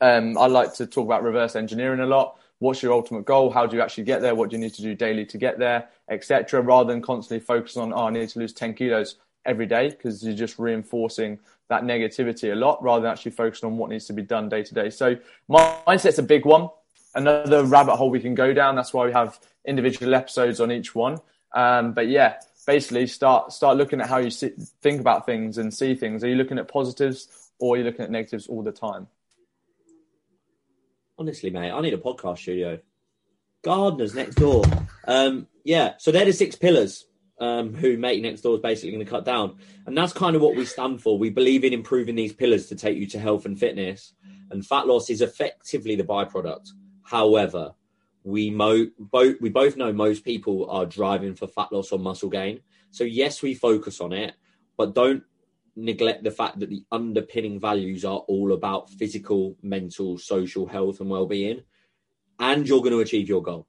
Um, 0.00 0.38
I 0.38 0.46
like 0.46 0.74
to 0.74 0.86
talk 0.86 1.04
about 1.04 1.24
reverse 1.24 1.56
engineering 1.56 2.00
a 2.00 2.06
lot. 2.06 2.38
What's 2.60 2.82
your 2.82 2.92
ultimate 2.92 3.24
goal? 3.24 3.50
How 3.50 3.66
do 3.66 3.76
you 3.76 3.82
actually 3.82 4.04
get 4.04 4.22
there? 4.22 4.34
What 4.34 4.50
do 4.50 4.56
you 4.56 4.62
need 4.62 4.74
to 4.74 4.82
do 4.82 4.94
daily 4.94 5.26
to 5.26 5.38
get 5.38 5.58
there, 5.58 5.88
etc. 6.08 6.62
Rather 6.62 6.92
than 6.92 7.02
constantly 7.02 7.44
focus 7.44 7.76
on, 7.76 7.92
oh, 7.92 8.06
I 8.06 8.10
need 8.10 8.28
to 8.28 8.38
lose 8.38 8.52
10 8.52 8.74
kilos 8.74 9.16
every 9.44 9.66
day 9.66 9.90
because 9.90 10.24
you're 10.24 10.36
just 10.36 10.58
reinforcing 10.58 11.38
that 11.68 11.82
negativity 11.82 12.52
a 12.52 12.54
lot 12.54 12.82
rather 12.82 13.02
than 13.02 13.12
actually 13.12 13.32
focusing 13.32 13.68
on 13.68 13.78
what 13.78 13.90
needs 13.90 14.06
to 14.06 14.12
be 14.12 14.22
done 14.22 14.48
day 14.48 14.62
to 14.62 14.74
day. 14.74 14.90
So 14.90 15.16
mindset's 15.48 16.18
a 16.18 16.22
big 16.22 16.44
one. 16.44 16.68
Another 17.14 17.64
rabbit 17.64 17.96
hole 17.96 18.10
we 18.10 18.20
can 18.20 18.34
go 18.34 18.52
down. 18.52 18.76
That's 18.76 18.92
why 18.92 19.06
we 19.06 19.12
have 19.12 19.38
individual 19.64 20.14
episodes 20.14 20.60
on 20.60 20.70
each 20.72 20.94
one. 20.94 21.18
Um, 21.54 21.92
but 21.92 22.08
yeah, 22.08 22.36
basically 22.66 23.06
start 23.06 23.52
start 23.52 23.76
looking 23.76 24.00
at 24.00 24.08
how 24.08 24.18
you 24.18 24.30
see, 24.30 24.52
think 24.82 25.00
about 25.00 25.26
things 25.26 25.58
and 25.58 25.72
see 25.72 25.94
things. 25.94 26.24
Are 26.24 26.28
you 26.28 26.34
looking 26.34 26.58
at 26.58 26.68
positives 26.68 27.50
or 27.58 27.74
are 27.74 27.78
you 27.78 27.84
looking 27.84 28.04
at 28.04 28.10
negatives 28.10 28.46
all 28.46 28.62
the 28.62 28.72
time? 28.72 29.06
Honestly, 31.16 31.50
mate, 31.50 31.70
I 31.70 31.80
need 31.80 31.94
a 31.94 31.98
podcast 31.98 32.38
studio. 32.38 32.80
Gardeners 33.62 34.14
next 34.14 34.34
door. 34.34 34.64
Um, 35.06 35.46
yeah, 35.62 35.94
so 35.98 36.10
they're 36.10 36.24
the 36.24 36.32
six 36.32 36.56
pillars 36.56 37.06
um, 37.38 37.74
who 37.74 37.96
Mate 37.96 38.22
Next 38.22 38.42
Door 38.42 38.56
is 38.56 38.60
basically 38.60 38.92
going 38.92 39.04
to 39.04 39.10
cut 39.10 39.24
down. 39.24 39.56
And 39.86 39.96
that's 39.96 40.12
kind 40.12 40.36
of 40.36 40.42
what 40.42 40.56
we 40.56 40.64
stand 40.64 41.02
for. 41.02 41.18
We 41.18 41.30
believe 41.30 41.64
in 41.64 41.72
improving 41.72 42.14
these 42.14 42.32
pillars 42.32 42.66
to 42.66 42.76
take 42.76 42.96
you 42.96 43.06
to 43.08 43.18
health 43.18 43.44
and 43.44 43.58
fitness. 43.58 44.12
And 44.50 44.64
fat 44.64 44.86
loss 44.86 45.10
is 45.10 45.20
effectively 45.20 45.96
the 45.96 46.04
byproduct. 46.04 46.68
However, 47.02 47.74
we 48.22 48.50
mo- 48.50 48.90
both 48.98 49.36
we 49.40 49.50
both 49.50 49.76
know 49.76 49.92
most 49.92 50.24
people 50.24 50.68
are 50.70 50.86
driving 50.86 51.34
for 51.34 51.46
fat 51.46 51.72
loss 51.72 51.92
or 51.92 51.98
muscle 51.98 52.30
gain. 52.30 52.60
So 52.90 53.04
yes, 53.04 53.42
we 53.42 53.54
focus 53.54 54.00
on 54.00 54.12
it, 54.12 54.34
but 54.76 54.94
don't 54.94 55.22
neglect 55.76 56.22
the 56.24 56.30
fact 56.30 56.60
that 56.60 56.70
the 56.70 56.84
underpinning 56.90 57.60
values 57.60 58.04
are 58.04 58.18
all 58.18 58.52
about 58.52 58.90
physical, 58.90 59.56
mental, 59.62 60.16
social 60.18 60.66
health 60.66 61.00
and 61.00 61.10
well-being, 61.10 61.62
and 62.38 62.66
you're 62.68 62.80
going 62.80 62.92
to 62.92 63.00
achieve 63.00 63.28
your 63.28 63.42
goal. 63.42 63.66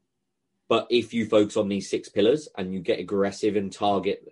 But 0.68 0.88
if 0.90 1.14
you 1.14 1.26
focus 1.26 1.58
on 1.58 1.68
these 1.68 1.90
six 1.90 2.10
pillars 2.10 2.48
and 2.58 2.74
you 2.74 2.80
get 2.80 3.00
aggressive 3.00 3.56
and 3.56 3.72
target 3.72 4.24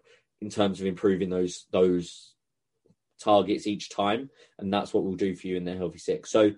in 0.41 0.49
terms 0.49 0.81
of 0.81 0.87
improving 0.87 1.29
those 1.29 1.65
those 1.71 2.33
targets 3.21 3.67
each 3.67 3.89
time, 3.89 4.29
and 4.59 4.73
that's 4.73 4.93
what 4.93 5.03
we'll 5.03 5.15
do 5.15 5.35
for 5.35 5.47
you 5.47 5.57
in 5.57 5.65
the 5.65 5.75
healthy 5.75 5.99
six. 5.99 6.31
So 6.31 6.53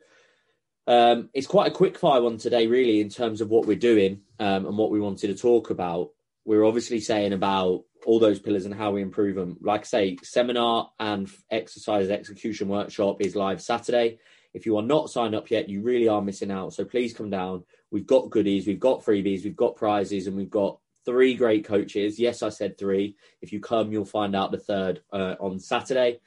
um, 0.88 1.29
it's 1.33 1.47
quite 1.47 1.71
a 1.71 1.75
quick 1.75 1.97
fire 1.97 2.21
one 2.21 2.38
today, 2.38 2.67
really, 2.67 3.01
in 3.01 3.09
terms 3.09 3.41
of 3.41 3.49
what 3.49 3.65
we're 3.65 3.75
doing 3.75 4.21
um, 4.39 4.65
and 4.65 4.77
what 4.77 4.91
we 4.91 4.99
wanted 4.99 5.27
to 5.27 5.35
talk 5.35 5.69
about. 5.69 6.09
We're 6.45 6.63
obviously 6.65 6.99
saying 6.99 7.33
about 7.33 7.83
all 8.05 8.19
those 8.19 8.39
pillars 8.39 8.65
and 8.65 8.73
how 8.73 8.91
we 8.91 9.01
improve 9.01 9.35
them. 9.35 9.57
Like 9.61 9.81
I 9.81 9.85
say, 9.85 10.17
seminar 10.21 10.91
and 10.99 11.27
exercise 11.49 12.09
execution 12.09 12.67
workshop 12.67 13.17
is 13.21 13.35
live 13.35 13.61
Saturday. 13.61 14.19
If 14.55 14.65
you 14.65 14.77
are 14.77 14.81
not 14.81 15.09
signed 15.09 15.35
up 15.35 15.51
yet, 15.51 15.67
you 15.67 15.81
really 15.81 16.07
are 16.07 16.21
missing 16.21 16.49
out. 16.49 16.73
So 16.73 16.85
please 16.85 17.13
come 17.13 17.29
down. 17.29 17.65
We've 17.91 18.07
got 18.07 18.29
goodies, 18.29 18.65
we've 18.65 18.79
got 18.79 19.03
freebies, 19.03 19.43
we've 19.43 19.55
got 19.55 19.75
prizes, 19.75 20.27
and 20.27 20.37
we've 20.37 20.49
got 20.49 20.79
three 21.03 21.35
great 21.35 21.65
coaches. 21.65 22.17
Yes, 22.17 22.41
I 22.41 22.47
said 22.47 22.77
three. 22.77 23.17
If 23.41 23.51
you 23.51 23.59
come, 23.59 23.91
you'll 23.91 24.05
find 24.05 24.33
out 24.33 24.51
the 24.51 24.57
third 24.57 25.01
uh, 25.11 25.35
on 25.41 25.59
Saturday. 25.59 26.21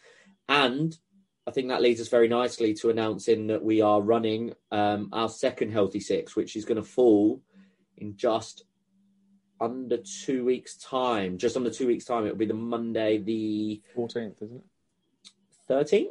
And 0.46 0.94
I 1.46 1.52
think 1.52 1.68
that 1.68 1.80
leads 1.80 2.02
us 2.02 2.08
very 2.08 2.28
nicely 2.28 2.74
to 2.74 2.90
announcing 2.90 3.46
that 3.46 3.64
we 3.64 3.80
are 3.80 4.02
running 4.02 4.52
um, 4.70 5.08
our 5.12 5.30
second 5.30 5.72
Healthy 5.72 6.00
Six, 6.00 6.36
which 6.36 6.54
is 6.54 6.66
going 6.66 6.76
to 6.76 6.88
fall 6.88 7.40
in 7.96 8.14
just 8.14 8.64
under 9.58 9.96
two 9.96 10.44
weeks' 10.44 10.76
time. 10.76 11.38
Just 11.38 11.56
under 11.56 11.70
two 11.70 11.86
weeks' 11.86 12.04
time, 12.04 12.26
it'll 12.26 12.36
be 12.36 12.44
the 12.44 12.52
Monday, 12.52 13.16
the 13.16 13.80
14th, 13.96 14.42
isn't 14.42 14.56
it? 14.56 14.64
13th? 15.70 16.08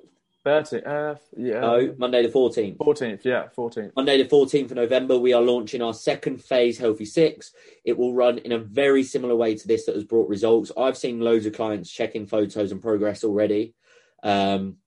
30, 0.47 0.86
uh, 0.86 1.15
yeah. 1.36 1.60
No, 1.60 1.95
Monday 1.97 2.23
the 2.23 2.29
14th. 2.29 2.77
14th, 2.77 3.25
yeah, 3.25 3.47
14th. 3.57 3.91
Monday 3.97 4.23
the 4.23 4.29
14th 4.29 4.71
of 4.71 4.77
November, 4.77 5.19
we 5.19 5.33
are 5.33 5.41
launching 5.41 5.81
our 5.81 5.93
second 5.93 6.41
phase 6.41 6.77
Healthy 6.77 7.03
Six. 7.03 7.51
It 7.83 7.97
will 7.97 8.13
run 8.13 8.38
in 8.38 8.53
a 8.53 8.60
very 8.60 9.03
similar 9.03 9.36
way 9.36 9.55
to 9.55 9.67
this 9.67 9.86
that 9.86 9.95
has 9.95 10.05
brought 10.05 10.29
results. 10.29 10.71
I've 10.77 10.97
seen 10.97 11.19
loads 11.19 11.45
of 11.45 11.53
clients 11.53 11.91
checking 11.91 12.25
photos 12.25 12.71
and 12.71 12.81
progress 12.81 13.25
already. 13.25 13.73
Um, 14.23 14.77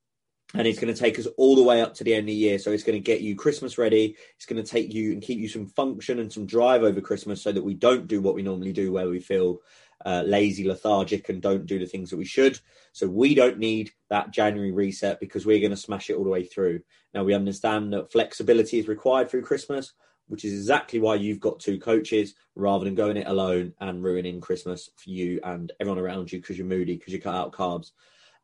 and 0.55 0.67
it's 0.67 0.81
going 0.81 0.93
to 0.93 0.99
take 0.99 1.19
us 1.19 1.29
all 1.37 1.55
the 1.55 1.63
way 1.63 1.81
up 1.81 1.95
to 1.95 2.05
the 2.05 2.15
end 2.15 2.23
of 2.23 2.27
the 2.27 2.33
year. 2.33 2.59
So 2.59 2.73
it's 2.73 2.83
going 2.83 2.99
to 2.99 3.05
get 3.05 3.21
you 3.21 3.37
Christmas 3.37 3.79
ready. 3.79 4.17
It's 4.37 4.47
going 4.47 4.63
to 4.63 4.69
take 4.69 4.93
you 4.93 5.13
and 5.13 5.23
keep 5.23 5.39
you 5.39 5.49
some 5.49 5.67
function 5.67 6.19
and 6.19 6.33
some 6.33 6.47
drive 6.47 6.83
over 6.83 7.01
Christmas 7.01 7.43
so 7.43 7.53
that 7.53 7.63
we 7.63 7.75
don't 7.75 8.09
do 8.09 8.21
what 8.21 8.35
we 8.35 8.43
normally 8.43 8.73
do 8.73 8.93
where 8.93 9.09
we 9.09 9.21
feel 9.21 9.61
uh, 10.05 10.23
lazy, 10.27 10.67
lethargic, 10.67 11.29
and 11.29 11.43
don't 11.43 11.67
do 11.67 11.79
the 11.79 11.87
things 11.87 12.11
that 12.11 12.17
we 12.17 12.25
should. 12.25 12.59
So 12.93 13.07
we 13.07 13.35
don't 13.35 13.59
need 13.59 13.91
that 14.09 14.31
January 14.31 14.73
reset 14.73 15.21
because 15.21 15.47
we're 15.47 15.61
going 15.61 15.71
to 15.71 15.77
smash 15.77 16.11
it 16.11 16.17
all 16.17 16.25
the 16.25 16.31
way 16.31 16.45
through. 16.45 16.81
Now 17.15 17.25
we 17.25 17.35
understand 17.35 17.93
that 17.93 18.13
flexibility 18.13 18.79
is 18.79 18.89
required 18.89 19.31
through 19.31 19.43
Christmas, 19.43 19.93
which 20.29 20.45
is 20.45 20.53
exactly 20.53 21.01
why 21.01 21.17
you've 21.17 21.41
got 21.41 21.61
two 21.61 21.79
coaches 21.79 22.35
rather 22.55 22.85
than 22.85 22.95
going 22.95 23.17
it 23.17 23.27
alone 23.27 23.75
and 23.81 24.03
ruining 24.03 24.41
Christmas 24.41 24.89
for 24.97 25.11
you 25.11 25.41
and 25.43 25.73
everyone 25.81 25.99
around 25.99 26.33
you 26.33 26.41
because 26.41 26.57
you're 26.57 26.67
moody 26.67 26.97
because 26.97 27.13
you 27.13 27.21
cut 27.21 27.35
out 27.35 27.53
carbs. 27.53 27.91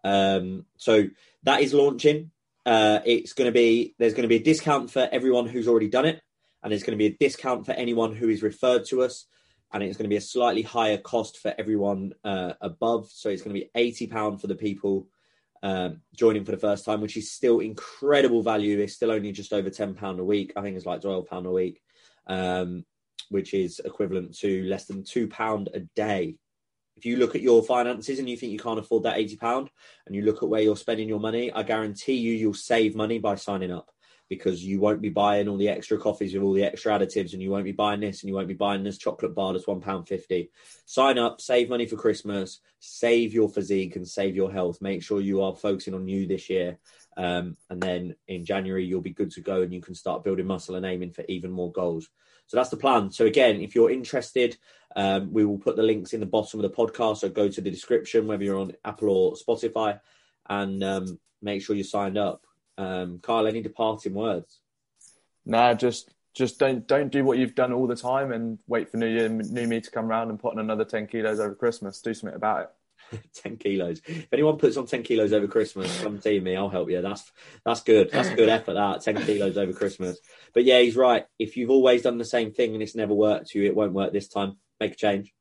Um, 0.02 0.66
so 0.76 1.04
that 1.44 1.62
is 1.62 1.72
launching. 1.72 2.30
Uh, 2.64 3.00
it's 3.04 3.32
going 3.32 3.46
to 3.46 3.52
be 3.52 3.94
there's 3.98 4.14
going 4.14 4.22
to 4.22 4.28
be 4.28 4.36
a 4.36 4.42
discount 4.42 4.90
for 4.90 5.08
everyone 5.12 5.46
who's 5.46 5.68
already 5.68 5.88
done 5.88 6.06
it, 6.06 6.20
and 6.62 6.72
there's 6.72 6.82
going 6.82 6.98
to 6.98 7.02
be 7.02 7.14
a 7.14 7.16
discount 7.18 7.64
for 7.64 7.72
anyone 7.72 8.14
who 8.14 8.28
is 8.28 8.42
referred 8.42 8.84
to 8.86 9.02
us, 9.02 9.26
and 9.72 9.82
it's 9.82 9.96
going 9.96 10.04
to 10.04 10.12
be 10.12 10.16
a 10.16 10.20
slightly 10.20 10.62
higher 10.62 10.98
cost 10.98 11.38
for 11.38 11.54
everyone 11.58 12.12
uh, 12.24 12.52
above. 12.60 13.10
So 13.10 13.28
it's 13.28 13.42
going 13.42 13.54
to 13.54 13.60
be 13.60 13.70
eighty 13.74 14.06
pound 14.06 14.40
for 14.40 14.46
the 14.46 14.54
people 14.54 15.08
um, 15.62 16.00
joining 16.14 16.44
for 16.44 16.52
the 16.52 16.58
first 16.58 16.84
time, 16.84 17.00
which 17.00 17.16
is 17.16 17.32
still 17.32 17.60
incredible 17.60 18.42
value. 18.42 18.78
It's 18.78 18.94
still 18.94 19.10
only 19.10 19.32
just 19.32 19.52
over 19.52 19.70
ten 19.70 19.94
pound 19.94 20.20
a 20.20 20.24
week. 20.24 20.52
I 20.56 20.62
think 20.62 20.76
it's 20.76 20.86
like 20.86 21.02
twelve 21.02 21.28
pound 21.28 21.46
a 21.46 21.50
week, 21.50 21.80
um, 22.26 22.84
which 23.30 23.54
is 23.54 23.80
equivalent 23.84 24.36
to 24.38 24.64
less 24.64 24.86
than 24.86 25.04
two 25.04 25.28
pound 25.28 25.68
a 25.74 25.80
day 25.80 26.36
if 26.96 27.04
you 27.04 27.16
look 27.16 27.34
at 27.34 27.42
your 27.42 27.62
finances 27.62 28.18
and 28.18 28.28
you 28.28 28.36
think 28.36 28.52
you 28.52 28.58
can't 28.58 28.78
afford 28.78 29.02
that 29.02 29.18
£80 29.18 29.68
and 30.06 30.16
you 30.16 30.22
look 30.22 30.42
at 30.42 30.48
where 30.48 30.62
you're 30.62 30.76
spending 30.76 31.08
your 31.08 31.20
money, 31.20 31.52
I 31.52 31.62
guarantee 31.62 32.14
you 32.14 32.32
you'll 32.32 32.54
save 32.54 32.96
money 32.96 33.18
by 33.18 33.34
signing 33.34 33.70
up 33.70 33.90
because 34.28 34.64
you 34.64 34.80
won't 34.80 35.00
be 35.00 35.08
buying 35.08 35.48
all 35.48 35.56
the 35.56 35.68
extra 35.68 35.98
coffees 35.98 36.34
with 36.34 36.42
all 36.42 36.52
the 36.52 36.64
extra 36.64 36.92
additives 36.92 37.32
and 37.32 37.42
you 37.42 37.50
won't 37.50 37.64
be 37.64 37.72
buying 37.72 38.00
this 38.00 38.22
and 38.22 38.28
you 38.28 38.34
won't 38.34 38.48
be 38.48 38.54
buying 38.54 38.82
this 38.82 38.98
chocolate 38.98 39.34
bar 39.34 39.52
that's 39.52 39.66
£1.50. 39.66 40.48
Sign 40.84 41.18
up, 41.18 41.40
save 41.40 41.68
money 41.68 41.86
for 41.86 41.96
Christmas, 41.96 42.60
save 42.80 43.32
your 43.32 43.48
physique 43.48 43.96
and 43.96 44.06
save 44.06 44.34
your 44.34 44.50
health. 44.50 44.80
Make 44.80 45.02
sure 45.02 45.20
you 45.20 45.42
are 45.42 45.54
focusing 45.54 45.94
on 45.94 46.08
you 46.08 46.26
this 46.26 46.50
year. 46.50 46.78
Um, 47.16 47.56
and 47.70 47.80
then 47.80 48.16
in 48.28 48.44
January, 48.44 48.84
you'll 48.84 49.00
be 49.00 49.10
good 49.10 49.30
to 49.32 49.40
go 49.40 49.62
and 49.62 49.72
you 49.72 49.80
can 49.80 49.94
start 49.94 50.24
building 50.24 50.46
muscle 50.46 50.74
and 50.74 50.84
aiming 50.84 51.12
for 51.12 51.24
even 51.28 51.50
more 51.50 51.72
goals. 51.72 52.08
So 52.46 52.56
that's 52.56 52.70
the 52.70 52.76
plan. 52.76 53.10
So 53.10 53.26
again, 53.26 53.60
if 53.60 53.74
you're 53.74 53.90
interested, 53.90 54.56
um, 54.94 55.32
we 55.32 55.44
will 55.44 55.58
put 55.58 55.76
the 55.76 55.82
links 55.82 56.12
in 56.12 56.20
the 56.20 56.26
bottom 56.26 56.60
of 56.60 56.70
the 56.70 56.76
podcast. 56.76 57.18
So 57.18 57.28
go 57.28 57.48
to 57.48 57.60
the 57.60 57.70
description, 57.70 58.26
whether 58.26 58.44
you're 58.44 58.58
on 58.58 58.72
Apple 58.84 59.10
or 59.10 59.34
Spotify, 59.34 60.00
and 60.48 60.82
um, 60.82 61.18
make 61.42 61.62
sure 61.62 61.74
you're 61.74 61.84
signed 61.84 62.16
up. 62.16 62.45
Um, 62.78 63.18
Kyle, 63.20 63.46
any 63.46 63.62
departing 63.62 64.14
words? 64.14 64.60
Nah, 65.44 65.74
just 65.74 66.12
just 66.34 66.58
don't 66.58 66.86
don't 66.86 67.10
do 67.10 67.24
what 67.24 67.38
you've 67.38 67.54
done 67.54 67.72
all 67.72 67.86
the 67.86 67.96
time 67.96 68.32
and 68.32 68.58
wait 68.66 68.90
for 68.90 68.96
New 68.98 69.06
Year, 69.06 69.28
New 69.28 69.66
Me 69.66 69.80
to 69.80 69.90
come 69.90 70.06
around 70.06 70.30
and 70.30 70.38
put 70.38 70.52
on 70.52 70.58
another 70.58 70.84
ten 70.84 71.06
kilos 71.06 71.40
over 71.40 71.54
Christmas. 71.54 72.00
Do 72.00 72.12
something 72.14 72.36
about 72.36 72.62
it. 72.62 72.70
10 73.34 73.56
kilos. 73.56 74.00
If 74.06 74.32
anyone 74.32 74.56
puts 74.56 74.76
on 74.76 74.86
10 74.86 75.02
kilos 75.02 75.32
over 75.32 75.46
Christmas, 75.46 76.02
come 76.02 76.20
see 76.20 76.40
me. 76.40 76.56
I'll 76.56 76.68
help 76.68 76.90
you. 76.90 77.02
That's 77.02 77.30
that's 77.64 77.82
good. 77.82 78.10
That's 78.10 78.30
good 78.30 78.48
effort. 78.48 78.74
That 78.74 79.02
10 79.02 79.24
kilos 79.24 79.56
over 79.56 79.72
Christmas. 79.72 80.18
But 80.54 80.64
yeah, 80.64 80.80
he's 80.80 80.96
right. 80.96 81.26
If 81.38 81.56
you've 81.56 81.70
always 81.70 82.02
done 82.02 82.18
the 82.18 82.24
same 82.24 82.52
thing 82.52 82.74
and 82.74 82.82
it's 82.82 82.96
never 82.96 83.14
worked 83.14 83.50
to 83.50 83.58
you, 83.58 83.66
it 83.66 83.76
won't 83.76 83.92
work 83.92 84.12
this 84.12 84.28
time. 84.28 84.56
Make 84.80 84.92
a 84.92 84.96
change, 84.96 85.32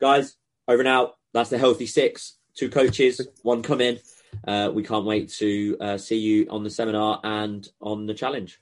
guys. 0.00 0.36
Over 0.68 0.80
and 0.80 0.88
out. 0.88 1.16
That's 1.32 1.50
the 1.50 1.58
healthy 1.58 1.86
six. 1.86 2.38
Two 2.54 2.70
coaches, 2.70 3.20
one 3.42 3.62
come 3.62 3.80
in. 3.80 3.98
Uh, 4.46 4.70
we 4.72 4.82
can't 4.82 5.04
wait 5.04 5.28
to 5.28 5.76
uh, 5.80 5.98
see 5.98 6.18
you 6.18 6.46
on 6.50 6.64
the 6.64 6.70
seminar 6.70 7.20
and 7.24 7.68
on 7.80 8.06
the 8.06 8.14
challenge. 8.14 8.60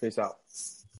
Peace 0.00 0.18
out. 0.18 0.39